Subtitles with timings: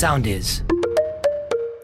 [0.00, 0.64] Sound is.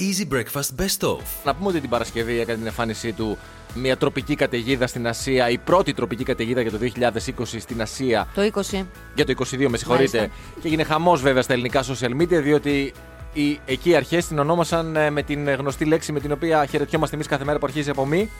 [0.01, 1.23] Easy Breakfast Best Of.
[1.45, 3.39] Να πούμε ότι την Παρασκευή έκανε την εμφάνισή του
[3.75, 8.29] μια τροπική καταιγίδα στην Ασία, η πρώτη τροπική καταιγίδα για το 2020 στην Ασία.
[8.35, 8.85] Το 20.
[9.15, 10.19] Για το 22, με συγχωρείτε.
[10.19, 10.41] Μάλιστα.
[10.61, 12.93] Και έγινε χαμός βέβαια στα ελληνικά social media, διότι
[13.33, 17.14] οι, εκεί οι αρχές την ονόμασαν ε, με την γνωστή λέξη με την οποία χαιρετιόμαστε
[17.14, 18.30] εμείς κάθε μέρα που αρχίζει από μη.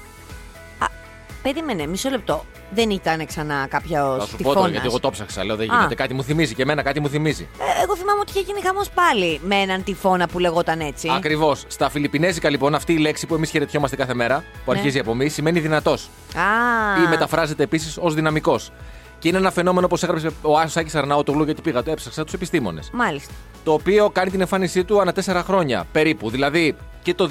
[1.43, 2.45] Περίμενε, μισό λεπτό.
[2.71, 4.71] Δεν ήταν ξανά κάποιος Θα σου πω τώρα, τυφώνας.
[4.71, 5.45] γιατί εγώ το ψάξα.
[5.45, 5.75] Λέω δεν Α.
[5.77, 5.95] γίνεται.
[5.95, 7.49] Κάτι μου θυμίζει και εμένα κάτι μου θυμίζει.
[7.59, 11.09] Ε, εγώ θυμάμαι ότι είχε γίνει χαμός πάλι με έναν τυφώνα που λεγόταν έτσι.
[11.17, 11.65] Ακριβώς.
[11.67, 14.79] Στα Φιλιππινέζικα λοιπόν αυτή η λέξη που εμείς χαιρετιόμαστε κάθε μέρα, που Ναι.
[14.79, 16.09] αρχίζει από μη, σημαίνει δυνατός.
[16.37, 18.71] Α, Ή μεταφράζεται επίσης ως δυναμικός.
[19.21, 22.33] Και είναι ένα φαινόμενο όπως έγραψε ο Άσος Άκης Αρνάутογλου, γιατί πήγα, το έψαξα τους
[22.35, 22.91] επιστήμονες.
[22.93, 23.33] Μάλιστα.
[23.65, 26.31] Το οποίο κάνει την εμφάνισή του ανά 4 χρόνια περίπου.
[26.31, 27.29] Δηλαδή και το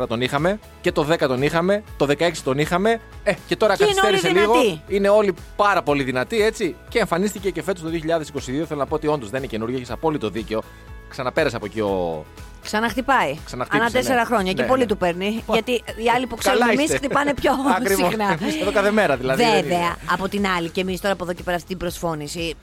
[0.00, 3.76] 2004 τον είχαμε, και το 10 τον είχαμε, το 16 τον είχαμε, ε, και τώρα
[3.76, 4.52] Και είναι καθυστέρησε όλοι λίγο.
[4.60, 4.82] δυνατοί.
[4.88, 6.76] Είναι όλοι πάρα πολύ δυνατοί έτσι.
[6.88, 8.64] Και εμφανίστηκε και φέτος το 2022.
[8.66, 10.62] Θέλω να πω ότι όντως δεν είναι καινούργιο, έχεις απόλυτο δίκιο.
[11.08, 12.24] Ξαναπέρασε από εκεί ο.
[12.70, 13.36] Ξαναχτυπάει.
[13.44, 14.24] Ξαναχτύπησε, Ανά τέσσερα ναι.
[14.24, 14.52] χρόνια.
[14.52, 14.86] Και Ναι, πολύ ναι.
[14.86, 15.42] του παίρνει.
[15.46, 16.96] Πα- Γιατί οι άλλοι που ξέρουμε Καλά εμείς είστε.
[16.96, 18.08] χτυπάνε πιο Ακριβώς.
[18.08, 18.36] συχνά.
[18.40, 19.42] Εμείς εδώ κάθε μέρα δηλαδή.
[19.42, 19.96] δεν Βέβαια, είναι.
[20.12, 22.54] από την άλλη, και εμείς τώρα από εδώ και πέρα αυτή την προσφώνηση.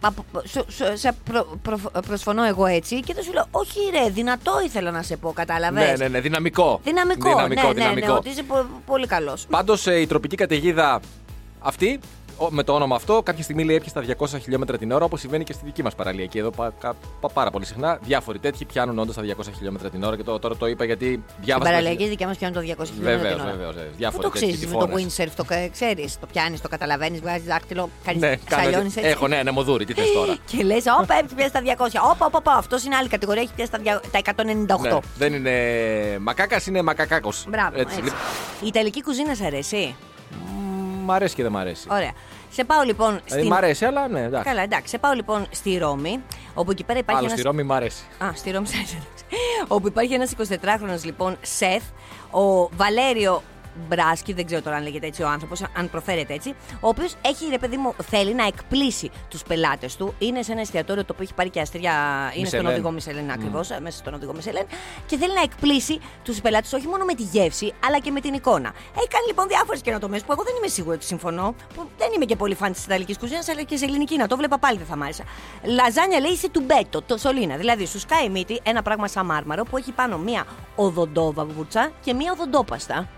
[0.00, 4.10] από- σου- σου- Σε προ- προ- προσφωνώ εγώ έτσι και δεν σου λέω, Όχι, ρε,
[4.10, 6.80] δυνατό ήθελα να σε πω, κατάλαβες; Ναι, ναι, ναι, δυναμικό.
[6.84, 8.12] Δυναμικό, δυναμικό, ναι, ναι, ναι, δυναμικό.
[8.12, 9.46] ότι είσαι πο- πολύ καλός.
[9.50, 11.00] Πάντως η τροπική καταιγίδα
[11.60, 15.04] αυτή, ο- με το όνομα αυτό, κάποια στιγμή λέει έπιασε στα 200 χιλιόμετρα την ώρα,
[15.04, 16.26] όπως συμβαίνει και στη δική μας παραλία.
[16.26, 19.90] Και εδώ πα, κα- πα- πάρα πολύ συχνά διάφοροι τέτοιοι πιάνουν όντως τα 200 χιλιόμετρα
[19.90, 20.16] την ώρα.
[20.16, 21.70] Και το, τώρα το είπα γιατί Στην διάβασα.
[21.70, 23.56] παραλλαγή δικιά μας πιάνουν το 200 χιλιόμετρα Βεβαίως, την ώρα.
[23.56, 23.74] βεβαίως.
[23.74, 25.16] Πού Διάφοροι το τέτοιοι ξέρεις με το τυφώνες.
[25.18, 28.98] windsurf, το ξέρεις, το πιάνεις, το καταλαβαίνεις, βγάζεις δάκτυλο, κάνεις Ναι, κάνω ξαλιώνει έτσι.
[28.98, 29.10] έτσι.
[29.10, 30.36] Έχω, ναι, ναι, μοδούρι, τι θες τώρα.
[30.50, 32.10] Και λες, Όπα, έχει πιάσει τα 200.
[32.12, 32.52] Όπα, όπα, όπα.
[32.52, 34.80] Αυτό είναι άλλη κατηγορία, έχει πιάσει τα, δια- τα 198.
[34.80, 35.52] Ναι, δεν είναι
[36.20, 37.44] μακάκας, είναι μακακάκος.
[37.48, 37.98] Μπράβο, έτσι.
[38.60, 39.94] Η Ιταλική κουζίνα σε αρέσει;
[41.04, 41.86] Μ' αρέσει και δεν μ' αρέσει.
[41.90, 42.12] Ωραία.
[42.50, 43.46] Σε πάω λοιπόν Δηλαδή στην.
[43.46, 44.48] μ' αρέσει, αλλά ναι, εντάξει.
[44.48, 44.88] Καλά, εντάξει.
[44.88, 46.22] Σε πάω λοιπόν στη Ρώμη,
[46.54, 47.38] όπου εκεί πέρα υπάρχει Άλλο ένας...
[47.40, 48.02] στη Ρώμη μ' αρέσει.
[48.24, 49.24] Α, στη Ρώμη σε αρέσει, εντάξει.
[49.68, 51.82] Όπου υπάρχει ένας 24χρονο λοιπόν σεφ,
[52.30, 53.42] ο Βαλέριο
[53.88, 57.46] Μπράσκι, δεν ξέρω τώρα αν λέγεται έτσι ο άνθρωπος, αν προφέρεται έτσι, ο οποίος έχει
[57.50, 60.14] ρε παιδί μου, θέλει να εκπλήσει τους πελάτες του.
[60.18, 61.92] Είναι σε ένα εστιατόριο το οποίο έχει πάρει και αστέρια.
[62.34, 62.66] Είναι στον Μισελέν.
[62.66, 64.66] οδηγό Μισελέν ακριβώς, μέσα στον οδηγό Μισελέν.
[65.06, 68.34] Και θέλει να εκπλήσει τους πελάτες όχι μόνο με τη γεύση, αλλά και με την
[68.34, 68.72] εικόνα.
[68.96, 71.54] Έχει κάνει λοιπόν διάφορες καινοτομίες που εγώ δεν είμαι σίγουρη ότι συμφωνώ.
[71.74, 74.36] Που δεν είμαι και πολύ φαν της Ιταλικής κουζίνας, αλλά και σε ελληνική να το
[74.36, 75.24] βλέπα πάλι δεν θα μ' άρεσε.
[75.62, 77.56] Λαζάνια λέει σε τουμπέτο, το σωλήνα.
[77.56, 80.44] Δηλαδή σου σκάει η μύτη ένα πράγμα σαν μάρμαρο που έχει πάνω μία
[80.76, 83.08] οδοντόβουρτσα και μία οδοντόπαστα.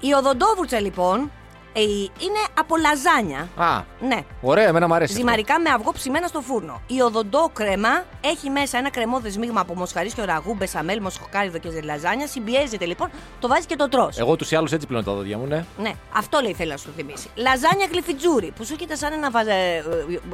[0.00, 1.30] Η οδοντόβουρτσα λοιπόν ε,
[1.78, 3.48] είναι από λαζάνια.
[3.56, 4.18] Α, Ναι.
[4.40, 5.12] ωραία, εμένα μ' αρέσει.
[5.12, 5.24] αυτό.
[5.24, 6.80] Ζυμαρικά με αυγό ψημένα στο φούρνο.
[6.86, 12.26] Η οδοντό κρέμα έχει μέσα ένα κρεμόδε μείγμα από μοσχαρίσιο ραγού, μπεσαμέλ, μοσχοκάριδο και ζελαζάνια.
[12.26, 13.10] Συμπιέζεται λοιπόν,
[13.40, 14.08] το βάζει και το τρώ.
[14.16, 15.64] Εγώ τους ή άλλους έτσι πλέον τα δόντια μου, ναι.
[15.78, 17.28] Ναι, αυτό λέει θέλει να σου θυμίσει.
[17.34, 19.50] Λαζάνια γλυφιτζούρι που σου έρχεται σαν ένα βαζε...
[19.52, 19.82] ε,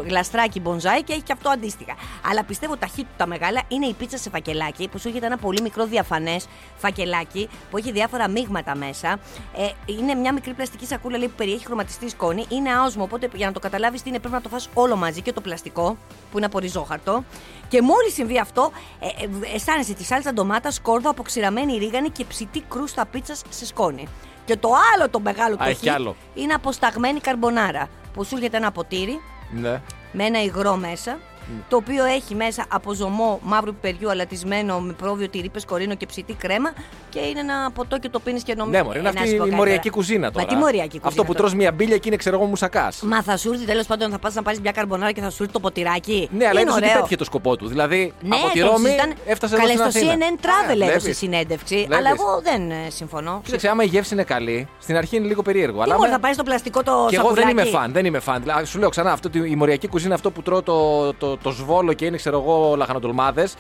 [0.07, 1.95] γλαστράκι μπονζάι και έχει και αυτό αντίστοιχα.
[2.31, 5.37] Αλλά πιστεύω τα χείτου τα μεγάλα είναι η πίτσα σε φακελάκι που σου έρχεται ένα
[5.37, 9.19] πολύ μικρό διαφανές φακελάκι που έχει διάφορα μείγματα μέσα.
[9.57, 12.45] Ε, είναι μια μικρή πλαστική σακούλα λέει, που περιέχει χρωματιστή σκόνη.
[12.49, 15.23] Είναι άοσμο, οπότε για να το καταλάβεις τι είναι πρέπει να το φας όλο μαζί
[15.23, 15.97] και το πλαστικό
[16.31, 17.25] που είναι από ριζόχαρτο.
[17.69, 22.61] Και μόλις συμβεί αυτό, ε, ε, αισθάνεσαι τη σάλτσα ντομάτα, σκόρδο, αποξηραμένη ρίγανη και ψητή
[22.69, 24.09] κρούστα πίτσας σε σκόνη.
[24.45, 26.17] Και το άλλο το μεγάλο το έχει κι χ άλλο.
[26.35, 27.89] είναι αποσταγμένη καρμπονάρα.
[28.13, 29.21] Που σου έρχεται ένα ποτήρι
[29.51, 29.83] ναι.
[30.13, 31.19] με ένα υγρό μέσα,
[31.69, 36.33] το οποίο έχει μέσα από ζωμό μαύρου πιπεριού αλατισμένο με πρόβιο τυρί πεσκορίνο και ψητή
[36.33, 36.73] κρέμα
[37.11, 38.79] και είναι ένα ποτό και το πίνεις και νομίζω.
[38.79, 40.45] Ναι, μωρέ, είναι αυτή η μοριακή κουζίνα τώρα.
[40.45, 41.09] Μα τι μοριακή κουζίνα.
[41.09, 41.39] Αυτό που τώρα.
[41.39, 43.01] τρως μια μπύλια και είναι, ξέρω εγώ, μουσακάς.
[43.03, 45.43] Μα θα σου έρθει τέλος πάντων θα πας να πάρεις μια καρμπονάρα και θα σου
[45.43, 46.29] έρθει το ποτηράκι.
[46.33, 46.97] Ναι, αλλά είναι είδες ότι ωραίο.
[46.97, 47.67] πέτυχε το σκοπό του.
[47.69, 50.27] Δηλαδή Ναι, από τη το Ρώμη συζητάνε- έφτασε εδώ Καλές στην στο Αθήνα.
[50.27, 51.17] CNN Travel Α, έδωσε βλέπεις.
[51.19, 51.97] συνέντευξη, Βλέπεις.
[51.97, 53.41] αλλά εγώ δεν ε, συμφωνώ.
[53.45, 55.77] Κοίταξε, άμα η γεύση είναι καλή, στην αρχή είναι λίγο περίεργο.
[55.77, 57.93] Τι αλλά μόνο άμα- θα πάρεις το πλαστικό το Και εγώ δεν είμαι σακουλάκι; φαν,
[57.93, 58.41] δεν είμαι φαν.
[58.43, 61.51] Δηλαδή, σου λέω ξανά, αυτό, το- η μοριακή κουζίνα, αυτό που τρώω το, το, το
[61.51, 63.55] σβόλο και είναι, ξέρω εγώ, λαχανοτολμάδες.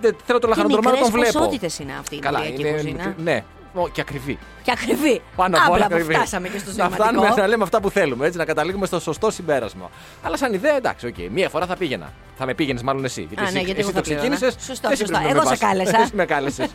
[0.00, 1.38] Δεν θέλω το Τι λαχανοτολμάδο να τον μικρές βλέπω.
[1.46, 3.14] ποσότητες είναι αυτή η Καλά, μοριακή είναι, κουζίνα.
[3.18, 4.38] Ναι, Ω, και ακριβή.
[4.62, 5.22] Και ακριβή.
[5.36, 6.14] Πάνω απ' όλα Άμπλα, ακριβή.
[6.14, 7.02] φτάσαμε και στο Να σημαντικό.
[7.02, 9.90] φτάνουμε να λέμε αυτά που θέλουμε, έτσι, να καταλήγουμε στο σωστό συμπέρασμα.
[10.22, 11.14] Αλλά σαν ιδέα, εντάξει, οκ.
[11.30, 12.12] Μία φορά θα πήγαινα.
[12.38, 13.20] Θα με πήγαινες μάλλον εσύ.
[13.22, 14.36] Γιατί Α, εσύ, ναι, γιατί εσύ εγώ το θα πήγαινα.
[14.36, 14.64] ξεκίνησες.
[14.66, 15.18] Σωστό, σωστό.
[15.28, 16.00] Εγώ σε κάλεσα.
[16.02, 16.68] Εσύ με κάλεσες.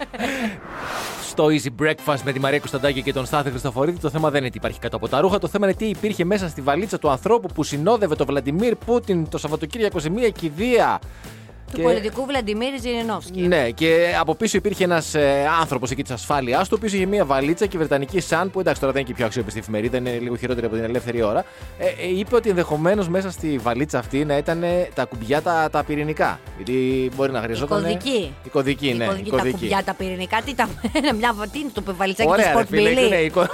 [1.29, 4.50] Στο Easy Breakfast με τη Μαρία Κωνσταντάκη και τον Στάθη Χριστοφορίδη, το θέμα δεν είναι
[4.50, 5.38] τι υπάρχει κάτω από τα ρούχα.
[5.39, 9.29] Το θέμα είναι τι υπήρχε μέσα στη βαλίτσα του ανθρώπου που συνόδευε τον Βλαντιμίρ Πούτιν
[9.29, 11.00] το Σαββατοκύριακο σε μία κηδεία.
[11.73, 13.41] Του πολιτικού Βλαντιμίρ Ζιρινόφσκι.
[13.41, 17.05] Ναι, και από πίσω υπήρχε ένας ε, άνθρωπος εκεί της ασφάλειάς του, ο οποίος είχε
[17.05, 19.59] μία βαλίτσα και η Βρετανική Sun, που εντάξει τώρα δεν είναι και η πιο αξιόπιστη
[19.59, 21.45] εφημερίδα, είναι λίγο χειρότερη από την ελεύθερη ώρα,
[21.79, 25.69] ε, ε, είπε ότι ενδεχομένως μέσα στη βαλίτσα αυτή να ήταν ε, τα κουμπιά τα,
[25.71, 26.39] τα πυρηνικά.
[26.55, 27.81] Γιατί μπορεί να Η χρειαζόταν.
[27.81, 28.33] κωδική.
[28.43, 29.03] Η κωδική, ναι.
[29.03, 30.69] Η κωδική, τα κουμπιά, τα πυρηνικά, τι, τα,
[31.17, 33.45] μια, τι είναι το βαλιτσάκι του Ωραία, ρε Sport φίλε, Billy.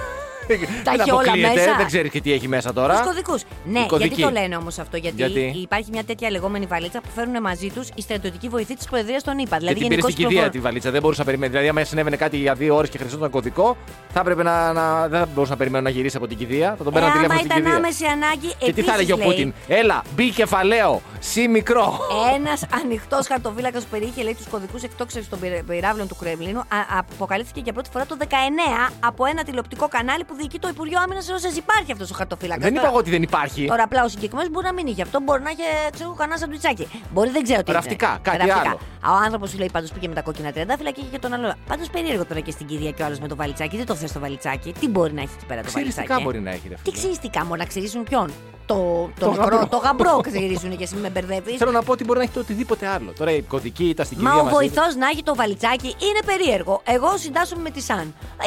[0.48, 1.75] Ναι, η, κω- Τα Δεν έχει όλα αποκλείεται, μέσα.
[1.78, 2.94] Δεν ξέρεις και τι έχει μέσα τώρα.
[2.98, 3.42] Τους κωδικούς.
[3.66, 4.07] Ναι, Οι κωδικοί.
[4.16, 4.98] γιατί το λένε όμως αυτό.
[4.98, 8.86] Γιατί, Γιατί; υπάρχει μια τέτοια λεγόμενη βαλίτσα που φέρνουν μαζί τους οι στρατιωτικοί βοηθοί της
[8.86, 9.50] Προεδρίας των ΗΠΑ.
[9.50, 10.92] Και Δηλαδή, την πήρε στην γενικώς κηδεία κυκλοφορούν- τη βαλίτσα.
[10.92, 11.51] Δεν μπορούσα να περιμένει.
[11.51, 13.78] Δηλαδή, άμα συνέβαινε κάτι για δύο ώρες και χρειαζόταν κωδικό,
[14.13, 16.75] θα έπρεπε να, να, δεν θα μπορούσα να περιμένω να γυρίσει από την κηδεία.
[16.78, 17.78] Θα τον Ε, παίρνω άμα τηλέφωνο στην ήταν κηδεία.
[17.78, 22.00] άμεση ανάγκη, Και τι θα έλεγε ο Πούτιν; Έλα, μπει κεφαλαίο, σι μικρό.
[22.36, 26.66] Ένας ανοιχτός χαρτοφύλακας που περιείχε λέει τους κωδικούς εκτόξευσης των πυρα- πυράβλων του Κρεμλίνου α-
[26.98, 31.30] αποκαλύφθηκε για πρώτη φορά το 19 από ένα τηλεοπτικό κανάλι που διοικεί το Υπουργείο Άμυνας
[31.30, 32.64] όσες υπάρχει αυτός ο χαρτοφύλακας.
[32.64, 33.66] Δεν είπα εγώ ότι δεν υπάρχει.
[33.66, 36.38] Τώρα απλά ο συγκεκριμένος μπορεί να μην είχε αυτό, μπορεί να είχε ξέρω, εγώ, κανένα
[36.38, 36.88] σαντουιτσάκι.
[37.14, 37.72] Μπορεί δεν ξέρω τι.
[37.72, 37.80] είναι.
[37.80, 38.80] Ραφτικά, κάτι άλλο.
[39.06, 41.54] Ο άνθρωπος σου λέει πάντως πήγε με τα κόκκινα τριαντάφυλλα και είχε και τον άλλο.
[41.68, 43.78] Πάντως περίεργο τώρα και στην κηδεία και ο άλλος με το βαλιτσάκι.
[43.78, 44.74] Δεν το θες το βαλιτσάκι.
[44.80, 46.24] Τι μπορεί να έχει εκεί πέρα το Ξυριστικά βαλιτσάκι.
[46.24, 46.68] μπορεί να έχει.
[46.70, 46.96] ρε Τι φίλε.
[46.98, 48.32] ξυριστικά, μόνο να ξυρίσουν ποιον;
[48.65, 49.68] Το, το, Το μικρό, γαμπρό.
[49.68, 51.57] το γαμπρό ξυρίσουν και εσύ με μπερδεύεις.
[51.57, 53.13] Θέλω να πω ότι μπορεί να έχει το οτιδήποτε άλλο.
[53.18, 54.56] Τώρα η κωδική ήταν στην Μα κηδεία ο μαζί.
[54.57, 56.81] βοηθός να έχει το βαλιτσάκι είναι περίεργο.
[56.83, 58.00] Εγώ συντάσσομαι με τη Σαν.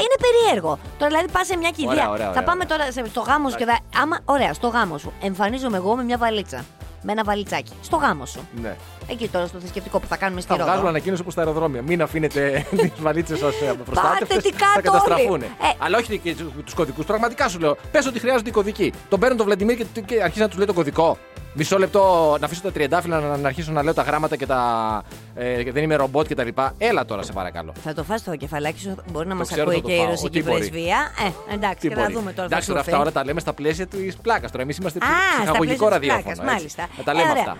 [0.04, 0.78] Είναι περίεργο.
[0.98, 1.90] Τώρα δηλαδή πας σε μια κηδεία.
[1.90, 2.42] Ωραία, ωραία, θα ωραία.
[2.42, 3.78] πάμε τώρα σε- στο γάμο σου και θα.
[4.02, 5.12] Άμα, ωραία, στο γάμο σου.
[5.22, 6.64] Εμφανίζομαι εγώ με μια βαλίτσα.
[7.08, 7.72] Με ένα βαλιτσάκι.
[7.82, 8.48] Στο γάμο σου.
[8.62, 8.76] Ναι.
[9.08, 10.88] Εκεί τώρα στο θρησκευτικό που θα κάνουμε στη Θα βγάζουν Ρόδο.
[10.88, 11.82] ανακοίνωση όπως στα αεροδρόμια.
[11.82, 13.54] Μην αφήνετε τις βαλίτσες σας
[13.84, 14.36] προστάτευτε.
[14.36, 15.30] τι Θα κάτω καταστραφούν.
[15.30, 15.44] όλοι.
[15.44, 15.48] Ε.
[15.78, 17.04] Αλλά όχι και τους κωδικούς.
[17.04, 17.76] Πραγματικά σου λέω.
[17.90, 18.92] Πες ότι χρειάζονται οι κωδικοί.
[19.08, 21.18] Τον παίρνουν τον Βλαντιμίρ και, και αρχίζει να τους λέει τον κωδικό.
[21.58, 25.02] Μισό λεπτό να αφήσω τα τριαντάφυλλα να, να αρχίσω να λέω τα γράμματα και τα.
[25.34, 26.48] Ε, και δεν είμαι ρομπότ κτλ.
[26.78, 27.72] Έλα τώρα, σε παρακαλώ.
[27.84, 29.98] Θα το φας το κεφαλάκι σου, μπορεί να μας ξέρω, ακούει θα το και η
[29.98, 30.06] φάω.
[30.08, 30.56] ρωσική Τι μπορεί.
[30.58, 31.10] πρεσβεία.
[31.50, 32.12] Ε, εντάξει, Τι και θα μπορεί.
[32.12, 32.44] δούμε τώρα.
[32.46, 33.02] Εντάξει, θα τώρα σου αυτά έρθει.
[33.02, 34.50] όλα τα λέμε στα πλαίσια της πλάκας.
[34.50, 36.22] Τώρα εμείς είμαστε Α, στα ψυχαγωγικό πλαίσια της ραδιόφωνο.
[36.22, 36.54] πλάκας, έτσι.
[36.54, 36.86] μάλιστα.
[36.98, 37.42] Να τα λέμε Ε, ωραία.
[37.42, 37.56] αυτά.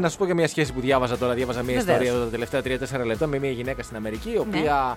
[0.00, 1.32] Να σου πω και μια σχέση που διάβαζα τώρα.
[1.34, 1.88] Διάβαζα μια Βεβαίως.
[2.00, 2.60] ιστορία εδώ τα τελευταία
[3.02, 4.38] 3-4 λεπτά με μια γυναίκα στην Αμερική, η Ναι.
[4.38, 4.96] οποία α,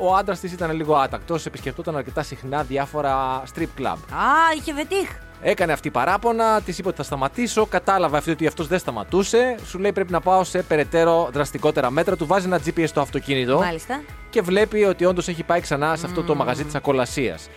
[0.00, 3.96] ο άντρας της ήταν λίγο άτακτος, επισκεφτόταν αρκετά συχνά διάφορα strip club.
[4.10, 5.08] Α, είχε βετίχ.
[5.40, 7.66] Έκανε αυτή παράπονα, της είπε ότι θα σταματήσω.
[7.66, 9.56] Κατάλαβε αυτή ότι αυτός δεν σταματούσε.
[9.66, 12.16] Σου λέει πρέπει να πάω σε περαιτέρω δραστικότερα μέτρα.
[12.16, 14.02] Του βάζει ένα GPS στο αυτοκίνητο Μάλιστα.
[14.30, 17.48] και βλέπει ότι όντως έχει πάει ξανά σε αυτό το μαγαζί της ακολασίας.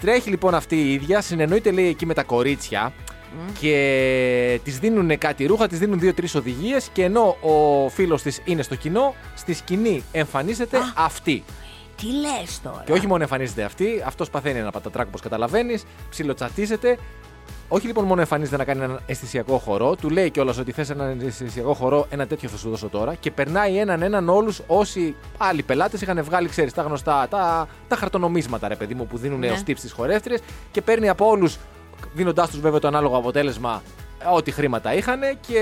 [0.00, 2.92] Τρέχει λοιπόν αυτή η ίδια, συνεννοείται λέει εκεί με τα κορίτσια
[3.60, 8.62] και της δίνουν κάτι ρούχα, της δίνουν δύο-τρεις οδηγίες και ενώ ο φίλος της είναι
[8.62, 11.44] στο κοινό, στη σκηνή εμφανίζεται αυτή.
[11.96, 16.98] Τι λες τώρα; Και όχι μόνο εμφανίζεται αυτή, αυτός παθαίνει ένα πατατράκ όπως καταλαβαίνεις, ψιλοτσατίζεται.
[17.68, 21.20] Όχι λοιπόν μόνο εμφανίζεται να κάνει έναν αισθησιακό χορό, του λέει κιόλας ότι θες έναν
[21.26, 23.14] αισθησιακό χορό, ένα τέτοιο θα σου δώσω τώρα.
[23.14, 27.96] Και περνάει έναν έναν όλους όσοι άλλοι πελάτες είχαν βγάλει, ξέρεις, τα γνωστά, τα, τα
[27.96, 29.46] χαρτονομίσματα, ρε παιδί μου, που δίνουν Ναι.
[29.46, 29.52] ναι.
[29.52, 30.40] ω tips στις χορεύτριες
[30.70, 31.56] και παίρνει από όλους,
[32.14, 33.82] δίνοντάς τους βέβαια το ανάλογο αποτέλεσμα
[34.34, 35.60] ό,τι χρήματα είχαν και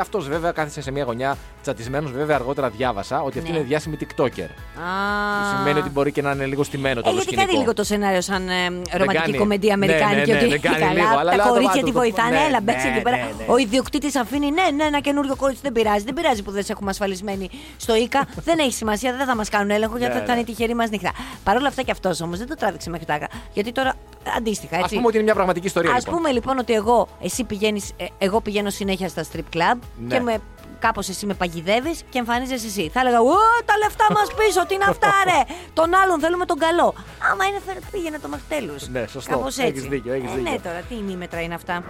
[0.00, 2.12] αυτός βέβαια κάθισε σε μια γωνιά τσατισμένος.
[2.12, 3.56] Βέβαια αργότερα διάβασα ότι αυτή Ναι.
[3.56, 4.24] είναι διάσημη TikToker.
[4.24, 5.46] Α.
[5.50, 7.46] Που σημαίνει ότι μπορεί και να είναι λίγο στημένο το Ε, όλο γιατί σκηνικό.
[7.46, 8.52] κάνει λίγο το σενάριο σαν ε,
[8.96, 9.36] ρομαντική κάνει.
[9.36, 10.30] κομμεντία Ναι, αμερικάνικη.
[10.30, 12.30] ναι, ναι, ότι δεν κάνει καλά, λίγο, αλλά τα το κορίτσια βάζω τη το- βοηθάνε.
[12.38, 13.16] ναι, Έλα, μπέξε ναι, εκεί πέρα.
[13.16, 13.44] ναι, ναι.
[13.46, 16.04] Ο ιδιοκτήτης αφήνει, ναι, ναι, ένα καινούριο κορίτσι δεν πειράζει.
[16.04, 18.26] Δεν πειράζει που δεν σε έχουμε ασφαλισμένοι στο ΙΚΑ.
[18.44, 20.40] δεν έχει σημασία, δεν θα μας κάνουν έλεγχο γιατί Ναι, θα είναι ναι.
[20.40, 21.12] η τυχερή μας νύχτα.
[21.44, 23.28] Παρ' όλα αυτά και αυτός όμως δεν το τράβηξε μέχρι τάκα.
[23.52, 23.94] Γιατί τώρα ε,
[24.36, 24.94] αντίστοιχα Α έτσι.
[24.94, 25.90] πούμε ότι είναι μια πραγματική ιστορία.
[25.92, 26.14] Α λοιπόν.
[26.14, 30.14] πούμε λοιπόν ότι εγώ, εσύ πηγαίνεις, ε, εγώ πηγαίνω συνέχεια στα strip club Ναι.
[30.14, 30.38] και με,
[30.78, 32.90] κάπως εσύ με παγιδεύεις και εμφανίζεσαι εσύ.
[32.92, 33.34] Θα έλεγα, Ω,
[33.64, 35.54] τα λεφτά μας πίσω, τι είναι αυτά, ρε!
[35.72, 36.94] Τον άλλον θέλουμε τον καλό.
[37.32, 38.74] Άμα είναι, φέρε- πήγαινε το μέχρι τέλου.
[38.90, 39.30] Ναι, σωστό.
[39.30, 39.70] Κάπως έτσι.
[39.70, 40.50] Έχεις δίκιο, έχεις ε, δίκιο.
[40.50, 41.84] Ναι, τώρα τι ημίμετρα είναι αυτά.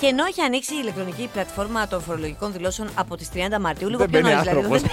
[0.00, 3.98] Και ενώ έχει ανοίξει η ηλεκτρονική πλατφόρμα των φορολογικών δηλώσεων από τις 30 Μαρτίου, λίγο
[3.98, 4.84] Δεν πιο μπαίνει νωρίς δηλαδή.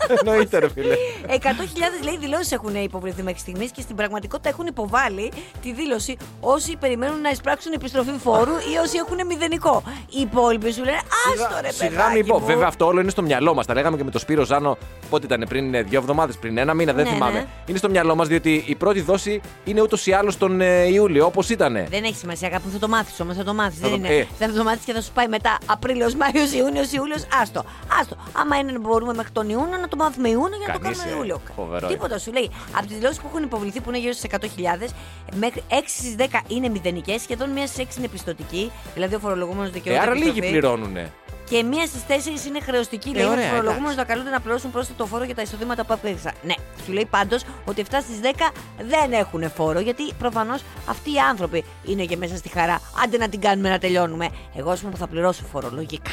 [0.00, 0.22] Άνθρωπος.
[0.24, 0.94] δεν- Εννοείται, ρε φίλε.
[1.26, 5.32] 100.000 λέει δηλώσεις έχουν υποβληθεί μέχρι στιγμής και στην πραγματικότητα έχουν υποβάλει
[5.62, 9.82] τη δήλωση όσοι περιμένουν να εισπράξουν επιστροφή φόρου ή όσοι έχουν μηδενικό.
[10.10, 10.98] Οι υπόλοιποι σου λένε
[11.32, 12.38] Άστο ρε Σιγά μην παιδάκι πω.
[12.38, 12.46] μου».
[12.46, 13.66] Βέβαια, αυτό όλο είναι στο μυαλό μας.
[13.66, 14.78] Τα λέγαμε και με τον Σπύρο Ζάνο.
[15.10, 17.32] Πότε ήταν, πριν ε, δύο εβδομάδες, πριν ένα μήνα, δεν Ναι, θυμάμαι.
[17.38, 17.46] ναι.
[17.66, 21.26] Είναι στο μυαλό μας διότι η πρώτη δόση είναι ούτως ή άλλως τον ε, Ιούλιο,
[21.26, 21.72] όπως ήταν.
[21.72, 23.36] Δεν έχει σημασία, αγάπη μου, θα το μάθεις όμως.
[23.36, 23.78] Θα το μάθεις.
[23.80, 24.14] Θα Δεν το- είναι.
[24.16, 24.26] ε.
[24.38, 27.26] Θα το μάθεις και θα σου πάει μετά Απρίλιος, Μάιος, Ιούνιος, Ιούλιος.
[27.42, 27.64] Άστο.
[28.00, 28.16] Άστο.
[28.32, 30.98] Άμα είναι να μπορούμε μέχρι τον Ιούνιο να το μάθουμε Ιούνιο για να το Κανείς,
[30.98, 31.40] κάνουμε ε, Ιούλιο.
[31.56, 32.50] φοβερό Τίποτα σου λέει.
[32.76, 34.88] Από τις δηλώσεις που έχουν υποβληθεί που είναι γύρω στις 100.000,
[35.34, 38.72] μέχρι 6 στις 10 είναι μηδενικές, σχεδόν μία στις 6 είναι πιστοτική.
[38.94, 40.00] Δηλαδή ο φορολογούμενος Ε, δικαιούται.
[40.00, 40.38] άρα επιστροφή.
[40.40, 41.12] λίγοι πληρώνουνε.
[41.50, 43.08] Και μία στις τέσσερις είναι χρεωστική.
[43.08, 43.98] Ε, λέει ότι οι ωραία, φορολογούμενοι εντάξει.
[44.06, 46.32] θα καλούνται να πληρώσουν πρόσθετο φόρο για τα εισοδήματα που απέκτησαν.
[46.42, 46.54] Ναι,
[46.84, 48.50] σου λέει πάντως ότι 7 στις 10
[48.88, 52.80] δεν έχουν φόρο, γιατί προφανώς αυτοί οι άνθρωποι είναι και μέσα στη χαρά.
[53.04, 54.28] Άντε να την κάνουμε να τελειώνουμε.
[54.54, 56.10] Εγώ, ας πούμε, που θα πληρώσω φόρο, λογικά.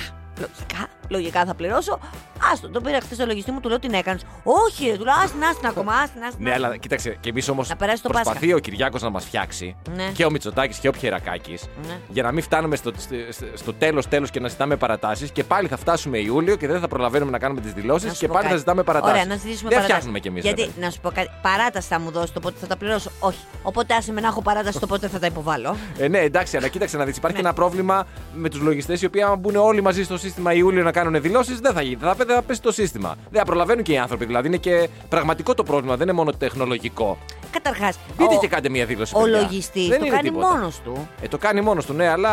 [1.10, 2.00] Λογικά, λογικά θα πληρώσω.
[2.54, 4.22] Άστο, το πήρα χθες στο λογιστή μου, του λέω τι έκανες.
[4.44, 6.44] Όχι, ρε, του λέω άστην, άστην ακόμα, άστην, άστην.
[6.44, 9.76] Ναι, αλλά κοίταξε, και εμείς όμως Να περάσει το προσπαθεί ο Κυριάκος να μας φτιάξει
[9.96, 10.10] Ναι.
[10.14, 11.98] και ο Μητσοτάκης και ο Πιερακάκης Ναι.
[12.08, 12.92] για να μην φτάνουμε στο,
[13.30, 16.80] στο, στο τέλος τέλος και να ζητάμε παρατάσεις και πάλι θα φτάσουμε Ιούλιο και δεν
[16.80, 18.54] θα προλαβαίνουμε να κάνουμε τις δηλώσεις Να σου και πω πάλι κάτι.
[18.54, 19.16] θα ζητάμε παρατάσεις.
[19.16, 19.94] Ωραία, να ζητήσουμε δεν παρατάσεις.
[19.94, 20.44] φτιάχνουμε κι εμείς.
[20.44, 23.12] Γιατί, να σου πω κάτι, παράταση θα μου δώσεις το πότε θα τα πληρώσω.
[23.20, 23.40] Όχι.
[23.64, 25.76] Οπότε άσε με να έχω παράταση το πότε θα τα υποβάλω.
[25.98, 27.18] Ε, ναι, εντάξει, αλλά κοίταξε να δεις.
[27.18, 27.48] Υπάρχει Ναι.
[27.48, 30.92] ένα πρόβλημα με τους λογιστές οι οποίοι, άμα μπουν όλοι μαζί στο σύστημα Ιούλιο να
[30.98, 31.98] κάνουν δηλώσεις, δεν θα γίνει.
[32.01, 33.16] Θα, θα πέσει το σύστημα.
[33.30, 34.25] Δεν θα προλαβαίνουν και οι άνθρωποι.
[34.25, 37.18] Δηλαδή είναι και πραγματικό το πρόβλημα, δεν είναι μόνο τεχνολογικό.
[37.51, 37.96] Καταρχάς.
[38.18, 39.13] Μπείτε και κάντε μια δήλωση.
[39.16, 39.39] Ο παιδιά.
[39.39, 40.48] λογιστή Δεν το είναι κάνει τίποτα.
[40.48, 41.08] μόνος του.
[41.22, 42.30] Ε, το κάνει μόνος του, ναι, αλλά.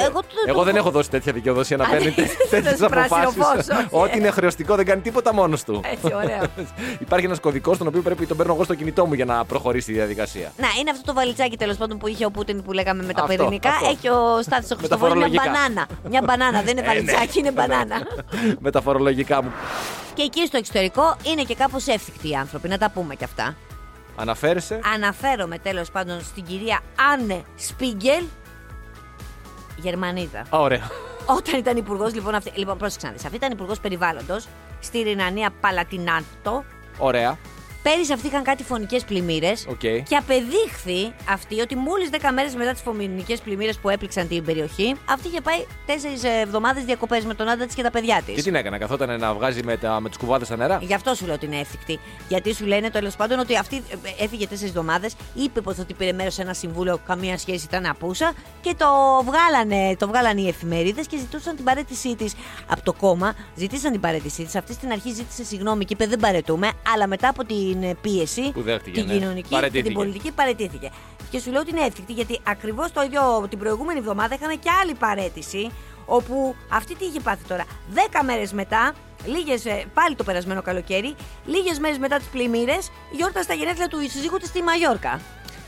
[0.00, 2.88] Εγώ το- Εγώ το- δεν έχω δώσει τέτοια δικαιοδοσία να Α, παίρνει ναι, τέτοιες στο
[2.88, 3.70] πράσινο φως, αποφάσει.
[3.70, 3.86] όχι.
[3.90, 5.80] Ό,τι είναι χρεωστικό δεν κάνει τίποτα μόνος του.
[5.92, 6.42] Έτσι, ωραίο.
[7.04, 9.90] Υπάρχει ένας κωδικός τον οποίο πρέπει τον παίρνω εγώ στο κινητό μου για να προχωρήσει
[9.90, 10.52] η διαδικασία.
[10.56, 13.22] Να, είναι αυτό το βαλιτσάκι τέλος πάντων που είχε ο Πούτιν που λέγαμε με τα
[13.22, 13.68] Αυτό, πυρηνικά.
[13.68, 13.86] αυτό.
[13.88, 15.42] Έχει ο Στάθης ο Με τα Χριστοφόρου μια φορολογικά.
[15.44, 15.86] μπανάνα.
[16.10, 16.88] Μια μπανάνα, δεν είναι Ε, ναι.
[16.94, 17.96] βαλιτσάκι, είναι μπανάνα.
[18.64, 19.52] Με τα φορολογικά μου.
[20.14, 23.54] και εκεί στο εξωτερικό είναι και κάπως εύθικτοι οι άνθρωποι, να τα πούμε κι αυτά.
[24.16, 26.80] Αναφέρεσαι; Αναφέρομαι τέλος πάντων στην κυρία
[27.12, 28.24] Άννε Σπίγκελ,
[29.76, 30.38] Γερμανίδα.
[30.40, 30.90] Α, ωραία.
[31.26, 34.46] Όταν ήταν υπουργός, λοιπόν, αυτή, λοιπόν πρόσεξε να δεις, αυτή ήταν υπουργός περιβάλλοντος
[34.80, 36.64] στη Ρηνανία Παλατινάτο.
[36.98, 37.38] Ωραία.
[37.88, 39.66] Πέρυσι αυτοί είχαν κάτι φονικές πλημμύρες.
[39.68, 39.78] Οκ.
[39.78, 44.96] Και απεδείχθη αυτή ότι μόλις 10 μέρες μετά τις φονικές πλημμύρες που έπληξαν την περιοχή,
[45.08, 45.90] αυτή είχε πάει 4
[46.42, 48.34] εβδομάδες διακοπές με τον άντρα της και τα παιδιά της.
[48.34, 50.94] Και τι να έκανε, καθόταν να βγάζει με, τα, με τους κουβάδες στα νερά; Γι'
[50.94, 51.98] αυτό σου λέω ότι είναι εύθυκτη.
[52.28, 56.12] Γιατί σου λένε τέλος πάντων ότι αυτή ε, έφυγε τέσσερις εβδομάδες, είπε πως ότι πήρε
[56.12, 58.86] μέρος σε ένα συμβούλιο, καμία σχέση ήταν απούσα και το
[59.24, 62.34] βγάλανε, το βγάλανε οι εφημερίδες και ζητούσαν την παρέτησή της
[62.66, 63.34] από το κόμμα.
[63.54, 64.54] Ζητήσαν την παρέτησή της.
[64.56, 67.44] Αυτή στην αρχή ζήτησε συγγνώμη και είπε δεν παρετούμε, αλλά μετά από
[67.74, 69.18] την ε, πίεση, Που δέχτηκε, την ναι.
[69.18, 69.88] κοινωνική και Παραιτήθηκε.
[69.88, 70.90] την πολιτική παρετήθηκε.
[71.30, 74.70] Και σου λέω ότι είναι εύθυκτη γιατί ακριβώς το ίδιο την προηγούμενη εβδομάδα είχαμε και
[74.82, 75.70] άλλη παρέτηση.
[76.06, 77.64] Όπου αυτή τι είχε πάθει τώρα.
[77.90, 81.14] Δέκα μέρες μετά, λίγες, ε, πάλι το περασμένο καλοκαίρι,
[81.46, 85.20] λίγες μέρες μετά τις πλημμύρες, γιόρτασε τα γενέθλια του συζύγου της στη Μαγιόρκα.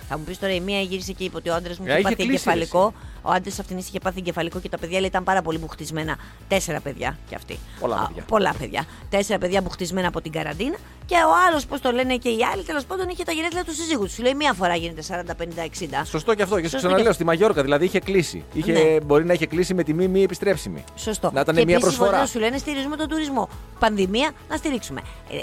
[0.09, 1.99] Θα μου πεις τώρα η μία γύρισε και είπε ότι ο άντρας μου Ε, είχε
[1.99, 2.93] είχε πάθει κλείσει, εγκεφαλικό.
[3.27, 6.17] Ο άντρα αυτήν είχε πάθει εγκεφαλικό και τα παιδιά λέει, ήταν πάρα πολύ μπουχτισμένα.
[6.49, 7.59] Τέσσερα παιδιά κι αυτοί.
[7.81, 8.23] Πολλά Α, παιδιά.
[8.29, 8.85] πολλά παιδιά.
[9.11, 10.77] Τέσσερα παιδιά μπουχτισμένα από την καραντίνα.
[11.07, 13.75] Και ο άλλος, πώς το λένε και οι άλλοι, τέλος πάντων είχε τα γενέθλια του
[13.75, 14.13] συζύγου τους.
[14.13, 16.05] Σου λέει μία φορά γίνεται 40, 50, 60.
[16.05, 16.55] Σωστό και αυτό.
[16.57, 18.45] Και σου Σωστό ξαναλέω και- στη Μαγιόρκα, δηλαδή είχε κλείσει.
[18.53, 19.01] Είχε, Ναι.
[19.05, 20.85] Μπορεί να είχε κλείσει με τιμή μη επιστρέψιμη.
[20.97, 21.31] Σωστό.
[21.35, 22.11] Να ήταν και μια επίσης προσφορά.
[22.11, 23.49] μπορεί να σου λένε στηρίζουμε τον τουρισμό.
[23.79, 25.01] Πανδημία, να στηρίξουμε.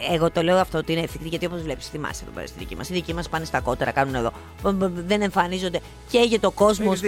[0.09, 2.59] Ε, εγώ το λέω αυτό ότι είναι ευθυντή γιατί όπως βλέπεις, θυμάσαι εδώ πέρα στη
[2.59, 2.89] δική μας.
[2.89, 4.31] Οι δικοί μας πάνε στα κότερα, κάνουν εδώ.
[4.63, 5.79] Μπ- μπ- Δεν εμφανίζονται.
[6.09, 6.99] Καίγεται ο κόσμος.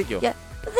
[0.67, 0.73] Έχεις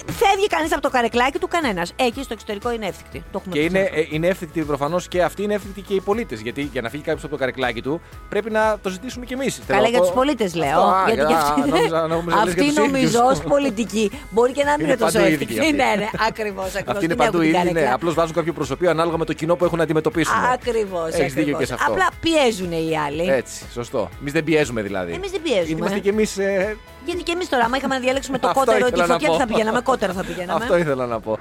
[0.00, 0.14] δίκιο.
[0.14, 1.92] Φεύγει κανείς από το καρεκλάκι του κανένας.
[1.96, 3.18] Εκεί στο εξωτερικό είναι εύθυκτη.
[3.32, 4.00] Το έχουμε Και πει είναι, ξαναπεί.
[4.00, 6.40] ε, είναι εύθυκτη προφανώς και αυτή είναι εύθυκτη και οι πολίτες.
[6.40, 9.60] Γιατί για να φύγει κάποιος από το καρεκλάκι του πρέπει να το ζητήσουμε κι εμείς.
[9.66, 10.80] Καλά για τους πολίτες λέω.
[11.06, 13.14] γιατί και αυτοί- Νόμιζα, νόμιζα, λες για Αυτή τους νομίζω ίδιους.
[13.30, 15.58] ως πολιτική μπορεί και να μην Είναι είναι τόσο παντού ίδιοι εύθυκτη.
[15.58, 15.72] αυτοί.
[15.72, 16.74] Ναι, ναι, ακριβώς.
[16.86, 17.64] Αυτή είναι παντού ίδια.
[17.72, 17.90] Ναι.
[17.92, 20.34] Απλώς βάζουν κάποιο προσωπείο ανάλογα με το κοινό που έχουν να αντιμετωπίσουν.
[20.52, 21.12] Ακριβώς.
[21.12, 21.92] Έχεις δίκιο και σε αυτό.
[21.92, 23.28] Απλά πιέζουν οι άλλοι.
[23.28, 24.08] Έτσι, σωστό.
[24.20, 25.12] Εμείς δεν πιέζουμε δηλαδή.
[25.12, 25.64] Εμείς δεν πιέζουμε.
[25.66, 26.36] Γιατί είμαστε κι εμείς.
[27.06, 29.06] Ε, Γιατί και εμείς τώρα, άμα είχαμε να διαλέξουμε το Αυτό κότερο ή τη ήθελα
[29.06, 29.40] να φωτιά, τι πω.
[29.40, 30.60] θα πηγαίναμε, κότερο θα πηγαίναμε.
[30.64, 31.38] αυτό ήθελα να πω.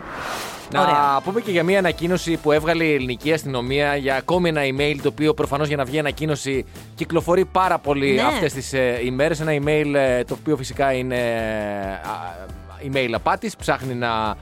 [0.77, 0.85] Ωραία.
[1.13, 4.95] Να πούμε και για μια ανακοίνωση που έβγαλε η ελληνική αστυνομία για ακόμη ένα email
[5.01, 8.21] το οποίο προφανώς για να βγει ανακοίνωση κυκλοφορεί πάρα πολύ Ναι.
[8.21, 9.39] αυτές τις ε, ημέρες.
[9.39, 12.35] Ένα email ε, το οποίο φυσικά είναι ε, α,
[12.91, 13.55] email απάτης.
[13.55, 14.35] Ψάχνει να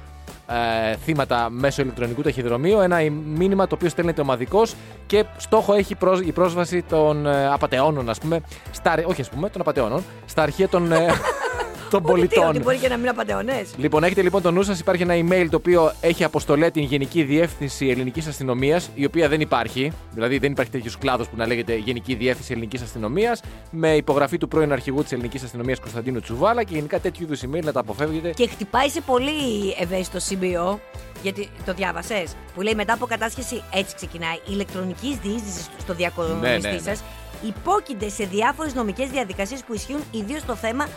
[0.47, 2.79] ε, θύματα μέσω ηλεκτρονικού ταχυδρομείου.
[2.79, 4.61] Ένα ε- μήνυμα το οποίο στέλνεται ομαδικώ
[5.05, 8.41] και στόχο έχει πρόσ- η πρόσβαση των ε, απαταιώνων, ας πούμε.
[8.71, 10.03] Στα, όχι, ας πούμε, των απαταιώνων.
[10.25, 11.05] Στα αρχεία των, ε,
[12.01, 12.49] των Ότι τι, πολιτών.
[12.49, 13.65] ότι μπορεί και να μην απαντεώνε.
[13.77, 14.79] Λοιπόν, έχετε λοιπόν το νου σας.
[14.79, 19.41] Υπάρχει ένα email το οποίο έχει αποστολέ την Γενική Διεύθυνση Ελληνικής Αστυνομίας, η οποία δεν
[19.41, 19.91] υπάρχει.
[20.13, 24.47] Δηλαδή, δεν υπάρχει τέτοιος κλάδος που να λέγεται Γενική Διεύθυνση Ελληνικής Αστυνομίας, με υπογραφή του
[24.47, 28.29] πρώην αρχηγού της Ελληνικής Αστυνομίας Κωνσταντίνου Τσουβάλα και γενικά τέτοιου είδους email να τα αποφεύγετε.
[28.29, 29.31] Και χτυπάει σε πολύ
[29.79, 30.79] ευαίσθητο σημείο,
[31.23, 36.57] γιατί το διάβασες, που λέει μετά από κατάσχεση, έτσι ξεκινάει, ηλεκτρονική διείσδυση στο διακομιστή Ναι,
[36.57, 36.77] ναι, ναι.
[36.77, 37.03] σας,
[37.47, 40.87] υπόκεινται σε διάφορες νομικές διαδικασίες που ισχύουν ιδίως στο θέμα.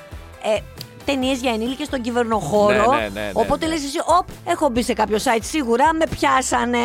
[0.54, 0.60] Ε,
[1.06, 2.72] Ταινίες για ενήλικες στον κυβερνοχώρο.
[2.92, 3.72] Ναι, ναι, ναι, ναι, Οπότε ναι.
[3.72, 6.78] λες εσύ, Οπ, έχω μπει σε κάποιο site σίγουρα, με πιάσανε.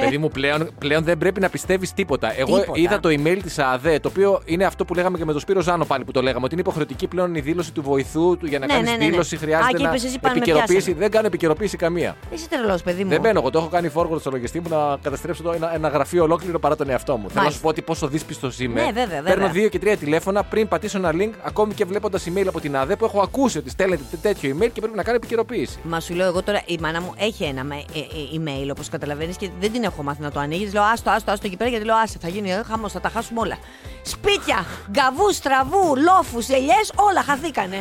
[0.00, 2.38] Παιδί μου, πλέον, πλέον δεν πρέπει να πιστεύεις τίποτα.
[2.38, 2.80] Εγώ Τίποτα.
[2.80, 5.60] είδα το email της ΑΔΕ, το οποίο είναι αυτό που λέγαμε και με τον Σπύρο
[5.60, 8.58] Ζάνο πάλι που το λέγαμε, ότι είναι υποχρεωτική πλέον η δήλωση του βοηθού του για
[8.58, 9.10] να Ναι, κάνεις ναι, ναι, ναι.
[9.10, 9.34] δήλωση.
[9.34, 10.74] Α, Χρειάζεται και να είπες εσύ, πάνε με επικαιροποίηση.
[10.78, 10.98] πιάσανε.
[10.98, 12.16] Δεν κάνω επικαιροποίηση καμία.
[12.30, 13.10] Είσαι τρελός, παιδί μου.
[13.10, 13.50] Δεν μπαίνω εγώ.
[13.50, 16.76] Το έχω κάνει forward στο λογιστή μου να καταστρέψω το ένα, ένα γραφείο ολόκληρο παρά
[16.76, 17.30] τον εαυτό μου.
[17.30, 18.80] Θέλω να σου πω ότι πόσο δύσπιστος είμαι.
[18.80, 19.22] Ναι, βέβαια, βέβαια.
[19.34, 22.76] Παίρνω δύο και τρία τηλέφωνα πριν πατήσω ένα link, ακόμη και βλέποντας email από την
[22.76, 25.78] ΑΔΕ που έχω ακούσει ότι στέλνετε τέτοιο email και πρέπει να κάνω επικαιροποίηση.
[25.82, 28.88] Μα σου λέω εγώ τώρα, η μάνα μου έχει ένα με- ε, ε, email όπως
[28.88, 30.72] καταλαβαίνεις και δεν την έχω μάθει να το ανοίγεις.
[30.72, 33.40] Λέω άστο, άστο, άστο εκεί πέρα γιατί λέω άσε, θα γίνει χαμός, θα τα χάσουμε
[33.40, 33.58] όλα.
[34.02, 37.76] Σπίτια, γκαβού, στραβού, λόφους, ελιές, όλα χαθήκανε.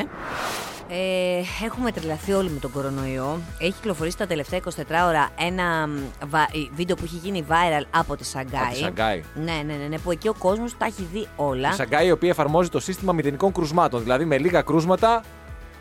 [0.89, 3.39] Ε, έχουμε τρελαθεί όλοι με τον κορονοϊό.
[3.59, 5.91] Έχει κυκλοφορήσει τα τελευταία 24 ώρα ένα μ,
[6.29, 8.61] βα- ε, βίντεο που έχει γίνει viral από τη Σαγκάη.
[8.63, 9.23] Από τη Σαγκάη.
[9.35, 11.69] Ναι, ναι, ναι, ναι, που εκεί ο κόσμος τα έχει δει όλα.
[11.69, 14.03] Η Σαγκάη η οποία εφαρμόζει το σύστημα μηδενικών κρουσμάτων.
[14.03, 15.23] Δηλαδή με λίγα κρούσματα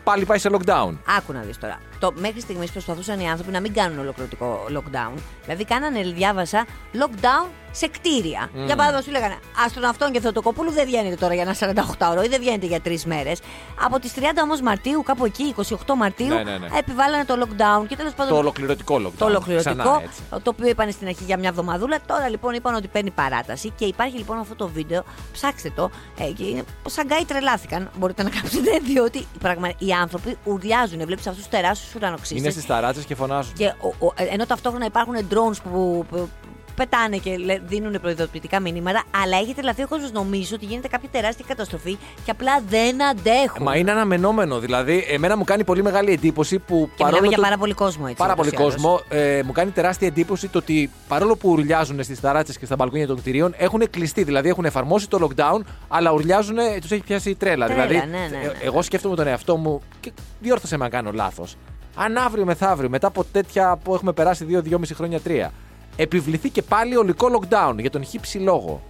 [0.05, 0.93] πάλι πάει σε lockdown.
[1.17, 1.79] Άκου να δεις τώρα.
[2.05, 5.11] Το, μέχρι στιγμής προσπαθούσαν οι άνθρωποι να μην κάνουν ολοκληρωτικό lockdown.
[5.43, 8.49] Δηλαδή, κάνανε, διάβασα, lockdown σε κτίρια.
[8.65, 9.35] Για παράδειγμα, σου λέγανε
[9.65, 13.39] Αστροναυτών και Θεοτοκοπούλου δεν βγαίνετε τώρα για ένα 48ωρο ή δεν βγαίνετε για τρεις μέρες.
[13.81, 16.67] Από τις 30 όμως Μαρτίου, κάπου εκεί, 28 Μαρτίου, Ναι, ναι, ναι.
[16.77, 17.87] επιβάλλανε το lockdown.
[17.87, 18.33] Και τέλος πάντων.
[18.33, 19.11] Το ολοκληρωτικό lockdown.
[19.17, 20.21] Το ολοκληρωτικό, Ξανά, έτσι.
[20.29, 21.97] το οποίο είπαν στην αρχή για μια εβδομαδούλα.
[22.07, 25.03] Τώρα λοιπόν είπαν ότι παίρνει παράταση και υπάρχει λοιπόν αυτό το βίντεο.
[25.31, 25.89] Ψάξτε το.
[26.19, 27.89] Ε, και είναι, σαν γκάι τρελάθηκαν.
[27.97, 31.05] Μπορείτε να κάψετε, διότι πραγμα, οι άνθρωποι ουρλιάζουν.
[31.05, 32.35] Βλέπεις αυτούς τους τεράστιους ουρανοξύστε.
[32.37, 33.53] Είναι στις ταράτσες και φωνάζουν.
[33.53, 36.29] Και ο, ο- ενώ ταυτόχρονα υπάρχουν drones που, που
[36.75, 41.09] πετάνε και λέ- δίνουν προειδοποιητικά μηνύματα, αλλά έχει τρελαθεί ο κόσμος νομίζει ότι γίνεται κάποια
[41.11, 43.63] τεράστια καταστροφή και απλά δεν αντέχουν.
[43.63, 44.59] Μα είναι αναμενόμενο.
[44.59, 48.03] Δηλαδή, εμένα μου κάνει πολύ μεγάλη εντύπωση που και μιλάμε για το- πάρα πολύ κόσμο
[48.03, 48.17] έτσι.
[48.17, 48.73] Πάρα ούτως πολύ ή άλλως.
[48.81, 48.99] κόσμο.
[49.09, 53.07] Ε, μου κάνει τεράστια εντύπωση το ότι παρόλο που ουρλιάζουν στις ταράτσες και στα μπαλκόνια
[53.07, 54.23] των κτηρίων, έχουν κλειστεί.
[54.23, 57.65] Δηλαδή έχουν εφαρμόσει το lockdown, αλλά ουρλιάζουν, τους έχει πιάσει η τρέλα.
[57.65, 58.43] Τρέλα, δηλαδή, ναι, ναι, ναι.
[58.45, 61.55] ε, εγώ σκέφτομαι τον εαυτό μου και διόρθωσε με αν κάνω λάθος.
[61.95, 65.47] Αν αύριο μεθαύριο, μετά από τέτοια που έχουμε περάσει 2-2,5 χρόνια, 3,
[65.95, 68.81] επιβληθεί και πάλι ολικό lockdown για τον χύψη λόγο.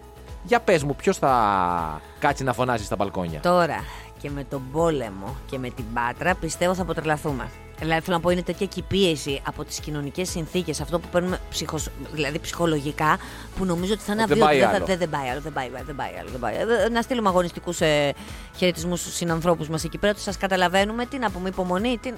[0.44, 3.84] Για πες μου, ποιος θα κάτσει να φωνάζει στα μπαλκόνια; Τώρα
[4.22, 7.50] και με τον πόλεμο και με την πάτρα πιστεύω θα αποτρελαθούμε.
[7.80, 11.08] Δηλαδή θέλω να πω είναι τέτοια και η πίεση από τις κοινωνικές συνθήκες, αυτό που
[11.12, 13.18] παίρνουμε ψυχος, δηλαδή ψυχολογικά,
[13.58, 14.46] που νομίζω ότι θα είναι Δεν αβίωτο.
[14.46, 14.86] πάει Δεν, θα- άλλο.
[14.86, 16.30] δεν, δεν πάει άλλο, δεν πάει, δεν πάει άλλο.
[16.32, 16.56] Δεν πάει.
[16.56, 16.72] άλλο.
[16.74, 18.14] Ε, Να στείλουμε αγωνιστικούς ε,
[18.58, 21.06] χαιρετισμούς στους συνανθρώπους μας εκεί πέρα, τους σας καταλαβαίνουμε.
[21.06, 21.98] Τι να πούμε, υπομονή.
[22.02, 22.12] Τι...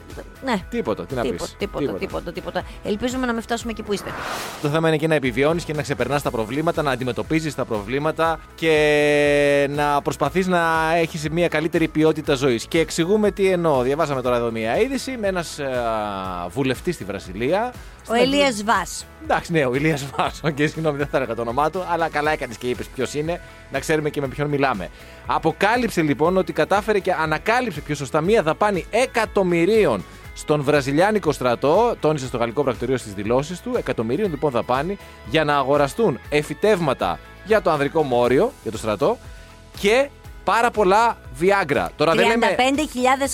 [0.45, 0.55] Ναι.
[0.69, 1.55] Τίποτα, τι να Τίποτα, πεις.
[1.57, 2.63] τίποτα, τίποτα, τίποτα.
[2.83, 4.09] Ελπίζουμε να μην φτάσουμε εκεί που είστε.
[4.61, 8.39] Το θέμα είναι και να επιβιώνεις και να ξεπερνάς τα προβλήματα, να αντιμετωπίζεις τα προβλήματα
[8.55, 12.65] και να προσπαθείς να έχεις μια καλύτερη ποιότητα ζωής.
[12.67, 13.81] Και εξηγούμαι τι εννοώ.
[13.81, 15.43] Διαβάσαμε τώρα εδώ μια είδηση με ένα
[16.49, 17.73] βουλευτής στη Βραζιλία.
[18.09, 19.05] Ο Ελίας Βάς.
[19.23, 20.41] Εντάξει, ναι, ο Ηλίας Βάς.
[20.43, 23.41] Οκ, συγγνώμη, δεν θα έλεγα το όνομά του, αλλά καλά έκανες και είπες ποιος είναι,
[23.71, 24.89] να ξέρουμε και με ποιον μιλάμε.
[25.25, 32.25] Αποκάλυψε λοιπόν ότι κατάφερε και ανακάλυψε πιο σωστά μία δαπάνη εκατομμυρίων στον Βραζιλιάνικο στρατό, τόνισε
[32.25, 37.71] στο γαλλικό πρακτορείο στις δηλώσεις του, εκατομμυρίων λοιπόν δαπάνη για να αγοραστούν εφητεύματα για το
[37.71, 39.17] ανδρικό μόριο, για το στρατό
[39.79, 40.09] και
[40.51, 41.85] πάρα πολλά Viagra.
[41.95, 42.47] Τώρα 35.000 δεν λέμε.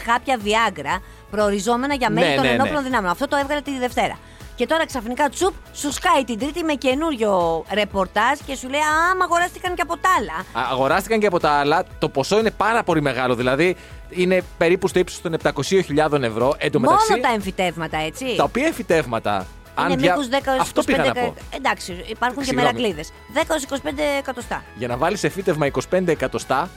[0.08, 1.01] χάπια Viagra
[1.32, 2.55] προοριζόμενα για μέλη Ναι, των ναι, ναι.
[2.55, 3.12] ενόπλων δυνάμεων.
[3.12, 4.17] Αυτό το έβγαλε τη Δευτέρα.
[4.55, 9.15] Και τώρα ξαφνικά τσουπ σου σκάει την Τρίτη με καινούριο ρεπορτάζ και σου λέει Α,
[9.17, 10.65] μα αγοράστηκαν και από τα άλλα.
[10.65, 11.84] Α- Αγοράστηκαν και από τα άλλα.
[12.00, 13.36] Το ποσό είναι πάρα πολύ μεγάλο.
[13.36, 13.75] Δηλαδή
[14.10, 16.55] είναι περίπου στο ύψος των 700.000 ευρώ.
[16.58, 18.36] Εν τω μεταξύ, Μόνο τα εμφυτεύματα, έτσι.
[18.38, 19.46] τα οποία εμφυτεύματα.
[19.86, 21.34] είναι δια- μήκους 10 Αυτό 25 πήγα να πω.
[21.58, 22.72] Εντάξει, υπάρχουν και Συγγνώμη.
[22.74, 23.12] μερακλείδες.
[23.34, 24.63] 10-25 εκατοστά.
[24.75, 26.70] Για να βάλεις εμφύτευμα 25 εκατοστά,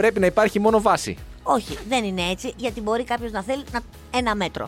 [0.00, 1.16] πρέπει να υπάρχει μόνο βάση.
[1.42, 3.80] Όχι, δεν είναι έτσι, γιατί μπορεί κάποιος να θέλει να...
[4.10, 4.66] ένα μέτρο.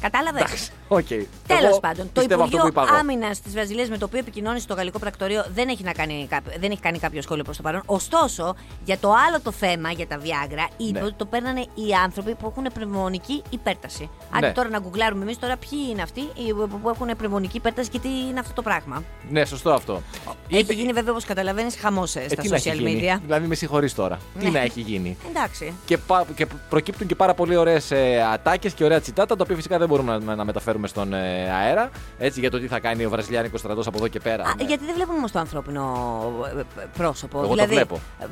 [0.00, 1.14] Κατάλαβες; Εντάξει.
[1.14, 1.46] Οκ.
[1.46, 3.00] Τέλος Εγώ πάντων, το πιστεύω αυτό που Υπουργείο είπα εγώ.
[3.00, 6.52] Άμυνας της Βραζιλίας με το οποίο επικοινώνησε το γαλλικό πρακτορείο δεν έχει, να κάνει, κάποιο-
[6.60, 7.82] δεν έχει κάνει κάποιο σχόλιο προς το παρόν.
[7.86, 11.04] Ωστόσο, για το άλλο το θέμα, για τα Viagra, είπε Ναι.
[11.04, 14.10] ότι το παίρνανε οι άνθρωποι που έχουν πνευμονική υπέρταση.
[14.36, 14.52] Άντε Ναι.
[14.52, 18.08] τώρα να γκουγκλάρουμε εμείς τώρα ποιοι είναι αυτοί οι- που έχουν πνευμονική υπέρταση και τι
[18.08, 19.02] είναι αυτό το πράγμα.
[19.30, 20.02] Ναι, σωστό αυτό.
[20.50, 23.20] Έχει Είπε- γίνει βέβαια, όπως καταλαβαίνεις, χαμός στα Ε, τι να έχει social γίνει; media.
[23.24, 24.18] Δηλαδή, με συγχωρείς τώρα.
[24.38, 24.50] Τι Ναι.
[24.50, 25.72] να έχει γίνει; Εντάξει.
[25.84, 29.56] Και, πα- και προκύπτουν και πάρα πολύ ωραίες ε, ατάκες και ωραία τσιτάτα, τα οποία
[29.56, 31.90] φυσικά δεν μπορούμε να, να μεταφέρουμε στον ε, αέρα.
[32.18, 34.44] Έτσι, για το τι θα κάνει ο Βραζιλιάνικος στρατός από εδώ και πέρα.
[34.44, 34.64] Α, Ναι.
[34.64, 35.82] γιατί δεν βλέπουμε όμως το ανθρώπινο
[36.56, 37.38] ε, ε, πρόσωπο.
[37.38, 38.00] Εγώ δηλαδή, το βλέπω.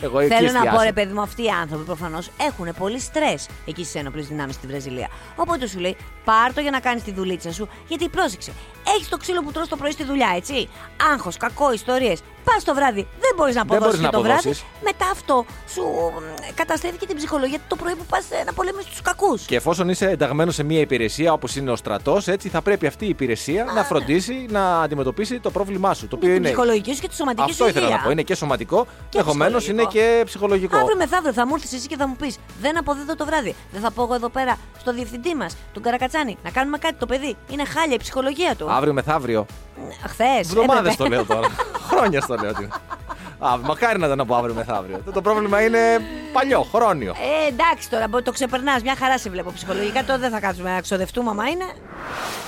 [0.00, 0.84] Εγώ εκεί Θέλω να πω, εστιάζω.
[0.84, 4.66] ρε παιδί μου, αυτοί οι άνθρωποι προφανώς έχουν πολύ στρες εκεί στις ένοπλε δυνάμεις στη
[4.66, 5.08] Βραζιλία.
[5.36, 8.52] Οπότε σου λέει, πάρ το για να κάνεις τη δουλίτσα σου, γιατί πρόσεξε.
[8.96, 10.68] Έχεις το ξύλο που τρως το πρωί στη δουλειά, έτσι;
[11.12, 12.20] Άγχος, κακό, ιστορίες.
[12.44, 14.38] Πας το βράδυ, δεν μπορείς να Δεν αποδώσεις μπορείς το να βράδυ.
[14.48, 14.64] αποδώσεις.
[14.82, 19.02] Μετά αυτό σου μ, καταστρέφει και την ψυχολογία το πρωί που πας να πολεμήσεις τους
[19.02, 19.42] κακούς.
[19.42, 23.04] Και εφόσον είσαι ενταγμένος σε μια υπηρεσία όπως είναι ο στρατός, έτσι θα πρέπει αυτή
[23.04, 26.08] η υπηρεσία να φροντίσει να αντιμετωπίσει το πρόβλημά σου.
[26.08, 26.46] Το οποίο Την είναι.
[26.46, 27.96] ψυχολογική σου και τη σωματική Αυτό σου ήθελα υγεία.
[27.98, 28.10] να πω.
[28.10, 30.16] Είναι και σωματικό, ενδεχομένως είναι ψυχολογικό.
[30.18, 30.76] και ψυχολογικό.
[30.76, 33.54] Αύριο μεθαύριο θα μου έρθεις εσύ και θα μου πεις: Δεν αποδίδω το βράδυ.
[33.72, 36.94] Δεν θα πω εγώ εδώ πέρα στο διευθυντή μας, τον Καρακατσάνη, να κάνουμε κάτι.
[36.94, 38.70] Το παιδί είναι χάλια η ψυχολογία του.
[38.70, 39.46] Αύριο μεθαύριο.
[40.06, 40.38] Χθες.
[40.38, 41.46] Εβδομάδες το λέω τώρα.
[41.90, 42.50] Χρόνια στο λέω.
[42.50, 42.68] ότι-
[43.38, 45.00] Α, μακάρι να ήταν από αύριο μεθαύριο.
[45.04, 45.78] Το- Το πρόβλημα είναι
[46.32, 47.14] παλιό, χρόνιο.
[47.44, 48.82] Ε, εντάξει τώρα, μπορεί το ξεπερνάς.
[48.82, 50.04] Μια χαρά σε βλέπω ψυχολογικά.
[50.04, 51.64] Τώρα δεν θα κάτσουμε να ξοδευτούμε, άμα είναι.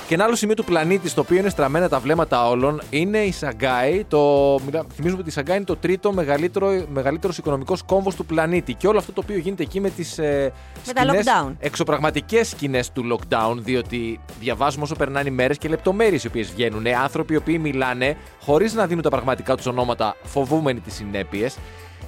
[0.07, 3.31] Και ένα άλλο σημείο του πλανήτη στο οποίο είναι στραμμένα τα βλέμματα όλων είναι η
[3.31, 4.03] Σαγκάη.
[4.07, 4.19] Το...
[4.65, 8.73] μιλά- Θυμίζουμε ότι η Σαγκάη είναι το τρίτο μεγαλύτερο μεγαλύτερος οικονομικός κόμβος του πλανήτη.
[8.73, 10.51] Και όλο αυτό το οποίο γίνεται εκεί με τις ε,
[10.87, 11.53] Με τα lockdown.
[11.59, 16.83] εξωπραγματικές σκηνές του lockdown, διότι διαβάζουμε όσο περνάνε οι μέρες και λεπτομέρειες οι οποίες βγαίνουν.
[17.03, 21.57] Άνθρωποι οι οποίοι μιλάνε χωρίς να δίνουν τα πραγματικά τους ονόματα, φοβούμενοι τις συνέπειες.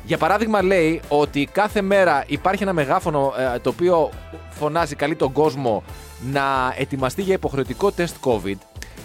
[0.07, 4.09] Για παράδειγμα, λέει ότι κάθε μέρα υπάρχει ένα μεγάφωνο ε, το οποίο
[4.49, 5.83] φωνάζει, καλεί τον κόσμο
[6.31, 8.55] να ετοιμαστεί για υποχρεωτικό τεστ COVID.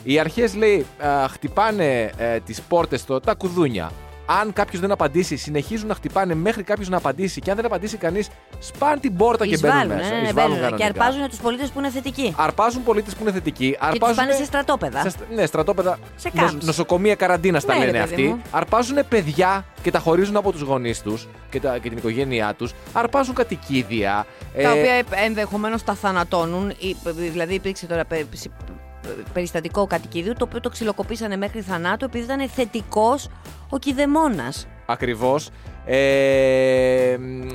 [0.02, 3.90] Οι αρχές, λέει, ε, χτυπάνε ε, τις πόρτες, το, τα κουδούνια
[4.26, 7.40] αν κάποιος δεν απαντήσει, συνεχίζουν να χτυπάνε μέχρι κάποιος να απαντήσει.
[7.40, 10.14] Και αν δεν απαντήσει κανείς, σπάνε την πόρτα και μπαίνουν Εισβάλλουν, μέσα.
[10.14, 10.70] ναι, ναι, Εισβάλλουν μπαίνουν.
[10.70, 11.04] Και κανονικά.
[11.04, 12.34] αρπάζουν τους πολίτες που είναι θετικοί.
[12.36, 13.70] Αρπάζουν πολίτες που είναι θετικοί.
[13.70, 15.00] Και τους Αρπάζουν πάνε σε στρατόπεδα.
[15.02, 15.98] σε στρα- ναι, στρατόπεδα.
[16.16, 16.58] Σε νοσ- camps.
[16.60, 18.26] νοσοκομεία καραντίνας τα Ναι, ρε λένε παιδί αυτοί.
[18.26, 18.42] μου.
[18.50, 22.72] Αρπάζουν παιδιά και τα χωρίζουν από τους γονείς τους και, τα- και την οικογένειά τους.
[22.92, 24.26] Αρπάζουν κατοικίδια.
[24.54, 26.70] Τα ε, οποία ενδεχομένως τα θανατώνουν.
[26.78, 28.50] Ή- Δηλαδή υπήρξε τώρα πε- πε-
[29.32, 33.28] περιστατικό κατοικίδιο το οποίο το ξυλοκοπήσανε μέχρι θανάτου επειδή ήταν θετικός
[33.68, 34.52] ο κηδεμόνα.
[34.86, 35.50] Ακριβώς.
[35.86, 37.52] Ε, μ, ε,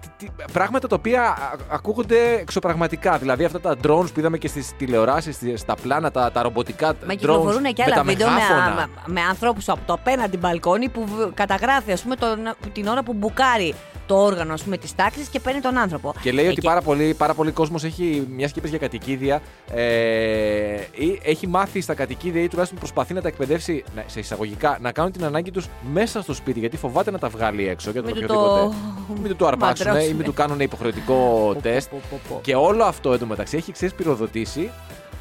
[0.00, 1.34] τι- τι- πράγματα τα οποία α-
[1.70, 3.18] ακούγονται εξωπραγματικά.
[3.18, 6.92] Δηλαδή αυτά τα drones που είδαμε και στις τηλεοράσεις, στα πλάνα, τα, τα ρομποτικά Μα
[7.06, 8.74] drones κυκλοφορούν και με άλλα τα βίντεο με, μεγάφωνα.
[9.06, 12.38] με, με ανθρώπους από το απέναντι μπαλκόνι που β- καταγράφει ας πούμε, τον,
[12.72, 13.74] την ώρα που μπουκάρει
[14.06, 16.14] το όργανο ας πούμε, της τάξης και παίρνει τον άνθρωπο.
[16.22, 19.42] Και λέει ότι Εκεί- πάρα πολύ, πάρα πολύ κόσμος έχει, μια και είπες για κατοικίδια,
[19.74, 24.78] ε, ή έχει μάθει στα κατοικίδια ή τουλάχιστον προσπαθεί να τα εκπαιδεύσει να- σε εισαγωγικά
[24.80, 28.02] να κάνουν την ανάγκη τους μέσα στο σπίτι γιατί φοβάται να τα βγάλει έξω για
[28.02, 28.74] τον Μην του οποιοδήποτε.
[29.08, 30.14] το- Μην του το αρπάσουν ή μαντρώσουνε.
[30.16, 31.88] μην του κάνουν υποχρεωτικό τεστ.
[31.90, 32.40] πω, πω, πω.
[32.42, 34.70] Και όλο αυτό εντωμεταξύ έχει ξεσπυροδοτήσει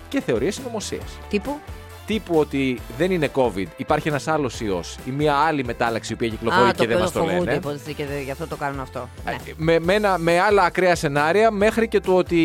[0.10, 1.18] και θεωρίες συνωμοσίας.
[1.30, 1.58] Τύπου;
[2.06, 6.28] Τύπου ότι δεν είναι COVID, υπάρχει ένας άλλος ιός ή μια άλλη μετάλλαξη η οποία
[6.30, 7.58] κυκλοφορεί Α, και το δεν οποίο μας το το φοβούνται λένε.
[7.58, 9.10] υποτίθεται και δε- γι' αυτό το κάνουν αυτό.
[9.26, 9.36] Ναι.
[9.56, 12.38] Με, με, ένα- με άλλα ακραία σενάρια, μέχρι και το ότι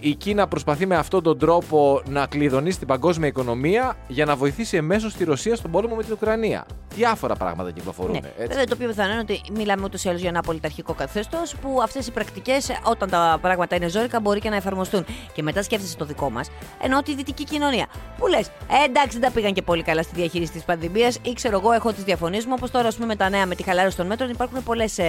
[0.00, 4.76] η Κίνα προσπαθεί με αυτόν τον τρόπο να κλειδονίσει την παγκόσμια οικονομία για να βοηθήσει
[4.76, 6.66] εμέσως τη Ρωσία στον πόλεμο με την Ουκρανία.
[6.94, 8.12] Διάφορα πράγματα κυκλοφορούν.
[8.12, 8.18] Ναι.
[8.18, 8.46] Έτσι.
[8.48, 11.80] Βέβαια, το πιο πιθανό είναι ότι μιλάμε ούτως ή άλλως για ένα πολιταρχικό καθεστώς που
[11.82, 15.04] αυτές οι πρακτικές, όταν τα πράγματα είναι ζώρικα, μπορεί και να εφαρμοστούν.
[15.32, 16.50] Και μετά σκέφτεσαι το δικό μας,
[16.82, 17.86] ενώ τη δυτική κοινωνία.
[18.18, 21.32] Που λες, ε, εντάξει, δεν τα πήγαν και πολύ καλά στη διαχείριση της πανδημίας ή
[21.32, 22.52] ξέρω εγώ, έχω τις διαφωνίες μου.
[22.56, 25.04] Όπως τώρα, ας πούμε, με τα νέα, με τη χαλάρωση των μέτρων, υπάρχουν πολλές ε,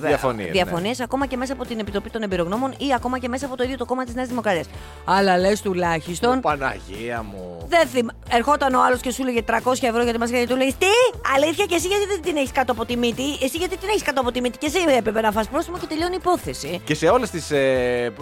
[0.00, 0.52] Διαφωνίες, ναι.
[0.52, 3.62] διαφωνίες, ακόμα και μέσα από την Επιτροπή των Εμπειρογνώμων ή ακόμα και μέσα από το
[3.64, 4.66] ίδιο το κόμμα της Νέας Δημοκρατίας.
[5.04, 6.40] Αλλά λες τουλάχιστον.
[6.40, 7.66] Παναγία μου.
[7.68, 8.06] Δεν θυμ...
[8.30, 10.86] Ερχόταν ο άλλος και σου έλεγε 300 ευρώ για τη μάσκα και του λέει Τι!
[11.34, 14.02] Αλήθεια και εσύ γιατί δεν την έχεις κάτω από τη μύτη; Εσύ γιατί την έχεις
[14.02, 16.80] κάτω από τη μύτη; Και εσύ έπρεπε να φας πρόστιμο και τελειώνει η υπόθεση.
[16.84, 17.50] Και σε όλες τις.
[17.50, 18.12] Ε,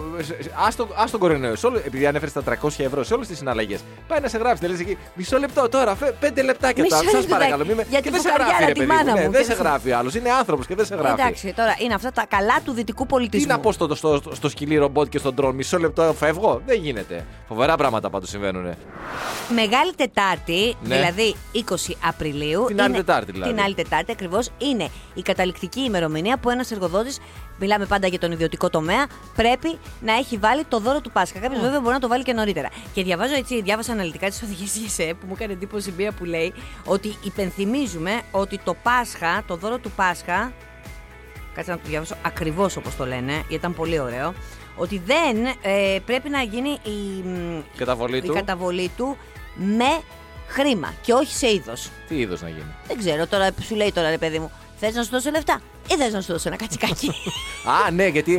[0.67, 3.79] άστο, άστο κορονοϊό, σε όλο- επειδή ανέφερες τα 300 ευρώ, σε όλες τις συναλλαγές.
[4.07, 4.97] Πάει να σε γράψει, λες εκεί.
[5.15, 7.09] Μισό λεπτό τώρα, φε, πέντε λεπτάκια Μισό τώρα.
[7.09, 7.39] Σας λεπτάκι.
[7.39, 7.65] παρακαλώ.
[7.65, 7.85] Μην με...
[7.89, 8.97] Για και τη δεν σε φουκαριάρα, γράφει, ρε τη παιδί μου.
[8.97, 9.31] μάνα Ναι, μου.
[9.31, 10.15] δεν Και σε δεν- γράφει άλλος.
[10.15, 11.21] Είναι άνθρωπος και δεν σε γράφει.
[11.21, 13.45] Εντάξει, τώρα είναι αυτά τα καλά του δυτικού πολιτισμού.
[13.47, 16.61] Τι να πω στο, στο, στο, στο σκυλί ρομπότ και στον τρόν, μισό λεπτό φεύγω;
[16.65, 17.25] Δεν γίνεται.
[17.47, 18.75] Φοβερά πράγματα πάντως συμβαίνουν.
[19.55, 20.95] Μεγάλη Τετάρτη, Ναι.
[20.95, 22.63] δηλαδή 20 Απριλίου.
[22.67, 23.53] Την άλλη Τετάρτη, δηλαδή.
[23.53, 27.19] Την άλλη Τετάρτη ακριβώς είναι η καταληκτική ημερομηνία που ένας εργοδότης,
[27.61, 31.39] μιλάμε πάντα για τον ιδιωτικό τομέα, πρέπει να έχει βάλει το δώρο του Πάσχα.
[31.39, 32.69] Κάποιος βέβαια μπορεί να το βάλει και νωρίτερα.
[32.93, 36.53] Και διαβάζω έτσι, διάβασα αναλυτικά τις οδηγίες ΓΕΣΕ που μου έκανε εντύπωση μία που λέει
[36.85, 40.53] ότι υπενθυμίζουμε ότι το Πάσχα, το δώρο του Πάσχα.
[41.53, 44.33] Κάτσε να το διαβάσω ακριβώς όπως το λένε, γιατί ήταν πολύ ωραίο.
[44.75, 48.33] Ότι δεν ε, πρέπει να γίνει η, μ, Καταβολή η του.
[48.33, 49.17] καταβολή του
[49.55, 50.01] με
[50.47, 51.89] χρήμα και όχι σε είδος.
[52.07, 55.03] Τι είδος να γίνει; Δεν ξέρω τώρα, σου λέει τώρα ρε παιδί μου, θες να
[55.03, 55.59] σου δώσω λεφτά
[55.91, 57.09] ή θες να σου δώσω ένα κατσικάκι;
[57.87, 58.33] Α, ναι, γιατί.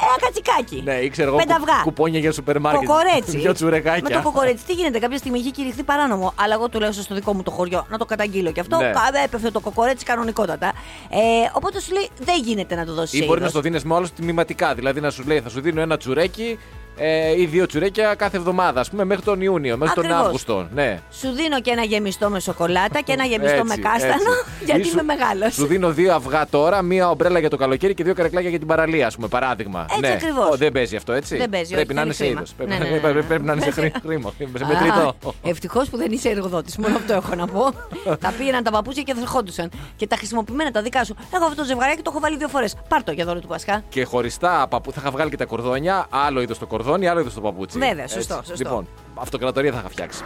[0.00, 0.82] ένα κατσικάκι.
[0.84, 1.82] Ναι, ήξερα εγώ Πέντε κου- αυγά.
[1.82, 2.86] κουπόνια για σούπερ μάρκετ.
[2.88, 3.36] Κοκορέτσι.
[3.38, 4.02] Δυο τσουρεκάκια.
[4.02, 6.32] Με το κοκορέτσι, τι γίνεται, κάποια στιγμή είχε κηρυχθεί παράνομο.
[6.36, 8.76] Αλλά εγώ τουλάχιστον στο δικό μου το χωριό να το καταγγείλω και αυτό.
[8.76, 8.90] Ναι.
[8.90, 10.66] κα- Έπεφτε το κοκορέτσι κανονικότατα.
[11.10, 11.18] Ε,
[11.52, 13.20] οπότε σου λέει δεν γίνεται να το δώσεις.
[13.20, 14.74] Ή μπορεί να στο δίνεις με όλο τμηματικά.
[14.74, 16.58] Δηλαδή να σου λέει θα σου δίνω ένα τσουρέκι
[16.98, 20.26] ε, ή δύο τσουρέκια κάθε εβδομάδα, ας πούμε, μέχρι τον Ιούνιο, μέχρι τον Ακριβώς.
[20.26, 20.68] Αύγουστο.
[20.74, 21.00] Ναι.
[21.10, 24.64] Σου δίνω και ένα γεμιστό με σοκολάτα και ένα γεμιστό με Έτσι, κάστανο, έτσι.
[24.68, 25.54] γιατί Ή σου- είμαι μεγάλος.
[25.54, 28.68] Σου δίνω δύο αυγά τώρα, μία ομπρέλα για το καλοκαίρι και δύο καρεκλάκια για την
[28.68, 29.86] παραλία, ας πούμε, παράδειγμα.
[29.88, 30.08] Έτσι ναι.
[30.08, 30.48] ακριβώς.
[30.50, 32.40] Ω, δεν παίζει αυτό, έτσι; Δεν παίζει, Πρέπει όχι, να είναι θέλει σε χρήμα.
[32.40, 32.54] είδος.
[32.56, 33.22] Πρέπει, Ναι, να- ναι, ναι, ναι.
[33.22, 34.32] πρέπει να είναι σε χρή- χρήμα.
[34.58, 35.14] Σε μετρητό.
[35.42, 36.76] Ευτυχώς που δεν είσαι εργοδότης.
[36.76, 37.70] Μόνο αυτό έχω να πω.
[38.24, 39.70] τα πήγαιναν τα παπούτσια και θα ερχόντουσαν.
[39.96, 41.16] Και τα χρησιμοποιημένα τα δικά σου.
[41.34, 42.74] Εγώ αυτό το ζευγαράκι το έχω βάλει δύο φορές.
[42.88, 43.82] Πάρ το για δώρο του Πασχά.
[43.88, 44.92] Και χωριστά παπου...
[44.92, 47.78] θα είχα βγάλει και τα κορδόνια, άλλο είδος το κορδόνι, άλλο είδος το παπούτσι.
[47.78, 48.14] Βέβαια, Έτσι.
[48.14, 48.54] σωστό, σωστό.
[48.56, 50.22] Λοιπόν, αυτοκρατορία θα είχα φτιάξει.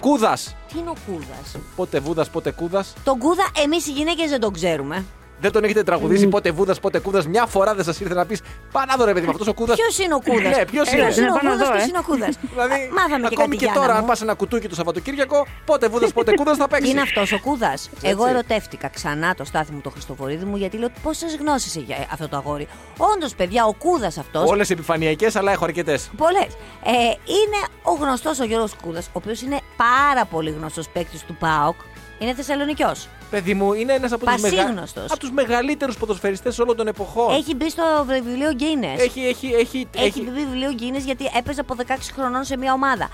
[0.00, 0.56] Κούδας.
[0.72, 2.92] Τι είναι ο κούδας; Πότε βούδας, πότε κούδας.
[3.04, 5.04] Τον κούδα εμείς οι γυναίκες δεν τον ξέρουμε.
[5.40, 7.26] Δεν τον έχετε τραγουδήσει πότε βούδας, πότε κούδας.
[7.26, 8.40] Μια φορά δεν σας ήρθε να πεις
[8.72, 9.76] Πανάδο ρε παιδί, αυτός ο κούδας.
[9.76, 11.72] Ποιος είναι ο κούδας; Ναι, ποιος είναι; Ποιος είναι ο Να πάω να κούδας, δω,
[11.72, 11.86] ποιος ε.
[11.88, 14.06] είναι ο κούδας; Δηλαδή, Μάθαμε και ακόμη κάτι και Γιάννα τώρα, αν μου.
[14.06, 16.90] πα ένα κουτούκι το Σαββατοκύριακο, πότε βούδας, πότε κούδας θα παίξει.
[16.90, 20.88] Είναι αυτός ο κούδας; Εγώ ερωτεύτηκα ξανά το στάθι μου το Χριστοφορίδη μου γιατί λέω
[21.02, 24.44] πόσε γνώσει έχει αυτό το αγόρι; Όντως, παιδιά, ο κούδας αυτό.
[24.46, 26.10] Όλες επιφανειακές, αλλά έχω αρκετές.
[26.16, 26.50] Πολλές.
[26.84, 26.90] Ε,
[27.26, 31.76] είναι ο γνωστός ο Γιώργος Κούδας, ο οποίος είναι πάρα πολύ γνωστός παίκτης του ΠΑΟΚ.
[32.18, 33.08] Είναι Θεσσαλονικιός.
[33.30, 35.10] Παιδί μου, είναι ένας από τους Πασίγνωστος.
[35.10, 37.34] από τους μεγαλύτερους ποδοσφαιριστές όλων των εποχών.
[37.34, 39.00] Έχει μπει στο βιβλίο Guinness.
[39.00, 43.08] έχει, έχει, έχει, Έχει μπει βιβλίο Guinness γιατί έπαιζε από 16 χρονών σε μια ομάδα.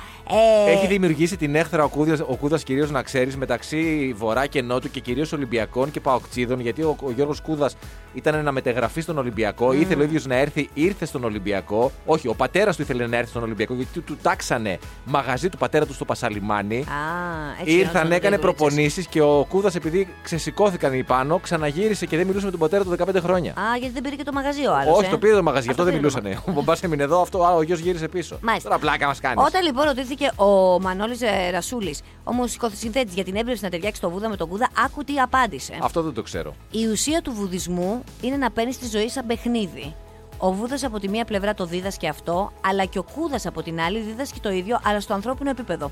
[0.66, 4.62] Ε, Έχει δημιουργήσει την έχθρα ο Κούδας, ο Κούδας κυρίως να ξέρεις μεταξύ Βορρά και
[4.62, 7.76] Νότου και κυρίως Ολυμπιακών και Παοκτσίδων γιατί ο, ο Γιώργος Κούδας
[8.14, 11.92] ήταν να μετεγραφεί στον Ολυμπιακό, ήθελε ο ίδιος να έρθει, ήρθε στον Ολυμπιακό.
[12.06, 15.58] Όχι, ο πατέρας του ήθελε να έρθει στον Ολυμπιακό γιατί του, του τάξανε μαγαζί του
[15.58, 16.76] πατέρα του στο Πασαλιμάνι.
[16.78, 16.82] Α,
[17.60, 18.40] έτσι Ήρθαν, γινόταν έκανε δουλειές.
[18.56, 22.60] προπονήσεις και ο Κούδας επειδή επειδή ξεσηκώθηκαν οι πάνω, ξαναγύρισε και δεν μιλούσε με τον
[22.60, 23.52] πατέρα του 15 χρόνια.
[23.52, 24.98] Α, γιατί δεν πήρε και το μαγαζί ο άλλος.
[24.98, 26.42] Όχι, το πήρε το μαγαζί, γι' αυτό δεν πήρε το μιλούσανε.
[26.48, 28.38] Ο μπαμπάς έμεινε εδώ, αυτό, α, ο γιος γύρισε πίσω.
[28.42, 28.68] Μάλιστα.
[28.68, 29.44] Τώρα πλάκα μας κάνεις.
[29.46, 34.28] Όταν λοιπόν ρωτήθηκε ο Μανώλης Ρασούλης, ο μουσικοσυνθέτη, για την έμπνευση να ταιριάξει το Βούδα
[34.28, 35.78] με τον Κούδα, άκου τι απάντησε.
[35.82, 36.54] Αυτό δεν το ξέρω.
[36.70, 39.94] Η ουσία του βουδισμού είναι να παίρνεις τη ζωή σαν παιχνίδι.
[40.38, 43.80] Ο Βούδας από τη μία πλευρά το δίδασκε αυτό, αλλά και ο Κούδας από την
[43.80, 45.90] άλλη δίδασκε το ίδιο, αλλά στο ανθρώπινο επίπεδο.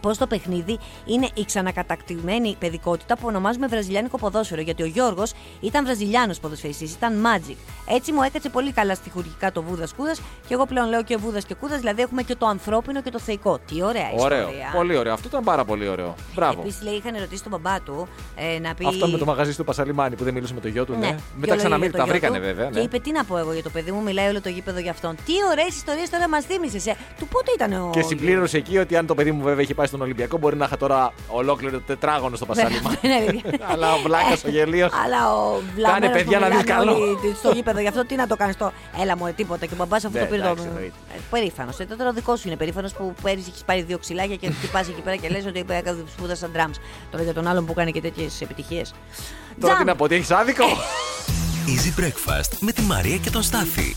[0.00, 4.60] Πώς το παιχνίδι είναι η ξανακατακτημένη παιδικότητα που ονομάζουμε βραζιλιάνικο ποδόσφαιρο.
[4.60, 7.56] Γιατί ο Γιώργος ήταν βραζιλιάνος ποδοσφαιριστής, ήταν magic.
[7.88, 11.44] Έτσι μου έκατσε πολύ καλά στοιχουργικά το Βούδας Κούδας και εγώ πλέον λέω και Βούδας
[11.44, 13.58] και Κούδας, δηλαδή έχουμε και το ανθρώπινο και το θεϊκό.
[13.66, 14.38] Τι ωραία Ωραίο.
[14.38, 14.72] ιστορία.
[14.74, 15.12] Πολύ ωραίο.
[15.12, 16.14] Αυτό ήταν πάρα πολύ ωραίο.
[16.34, 16.60] Μπράβο.
[16.60, 18.86] Επίσης, λέει, είχαν ρωτήσει τον μπαμπά του ε, να πει.
[18.86, 20.92] Αυτό με το μαγαζί του Πασαλιμάνι που δεν μιλούσε με το γιο του.
[20.92, 20.98] Ναι.
[20.98, 22.44] Ναι, Μετά και ξαναμίλη, όλο τα για το γιο βρήκανε του.
[22.44, 22.70] βέβαια.
[22.70, 22.84] Και Ναι.
[22.84, 25.14] είπε: Τι να πω εγώ για το παιδί μου, μιλάει όλο το γήπεδο για αυτόν.
[25.24, 26.86] Τι ωραίες ιστορίες τώρα μας θύμισες.
[26.86, 26.96] Ε.
[27.18, 27.90] Του πότε ήταν ο.
[27.92, 30.64] Και συμπλήρωσε εκεί ότι αν το παιδί μου βέβαια είχε πάει στον Ολυμπιακό, μπορεί να
[30.64, 32.96] είχα τώρα ολόκληρο τετράγωνο στο Πασαλιμάνι.
[33.02, 33.40] Ναι, ναι.
[33.72, 34.92] Αλλά ο Βλάκας ο γελίος.
[35.04, 36.92] Αλλά ο βλαμμένος παιδιά που να δεις μιλάνε καλό.
[36.94, 38.72] όλοι Στο γήπεδο, γι' αυτό τι να το κάνεις το.
[39.02, 39.66] Έλα μου, ε, τίποτα.
[39.66, 40.72] Και ο μπαμπάς αυτό Ναι, το πήρε εντάξει, τον.
[40.74, 40.94] εννοείται.
[41.30, 41.78] Περήφανος.
[41.78, 44.88] Ε, τώρα ο δικός σου είναι περήφανος που πέρυσι έχεις πάρει δύο ξυλάκια και χτυπάς
[44.88, 46.76] εκεί πέρα και λες ότι έκανε σπούδασα drums.
[47.10, 48.94] Τώρα για τον άλλον που κάνει και τέτοιες επιτυχίες.
[49.60, 50.64] Τώρα τι να πω, ότι έχεις άδικο.
[51.66, 53.96] Easy Breakfast με τη Μαρία και τον Στάφη.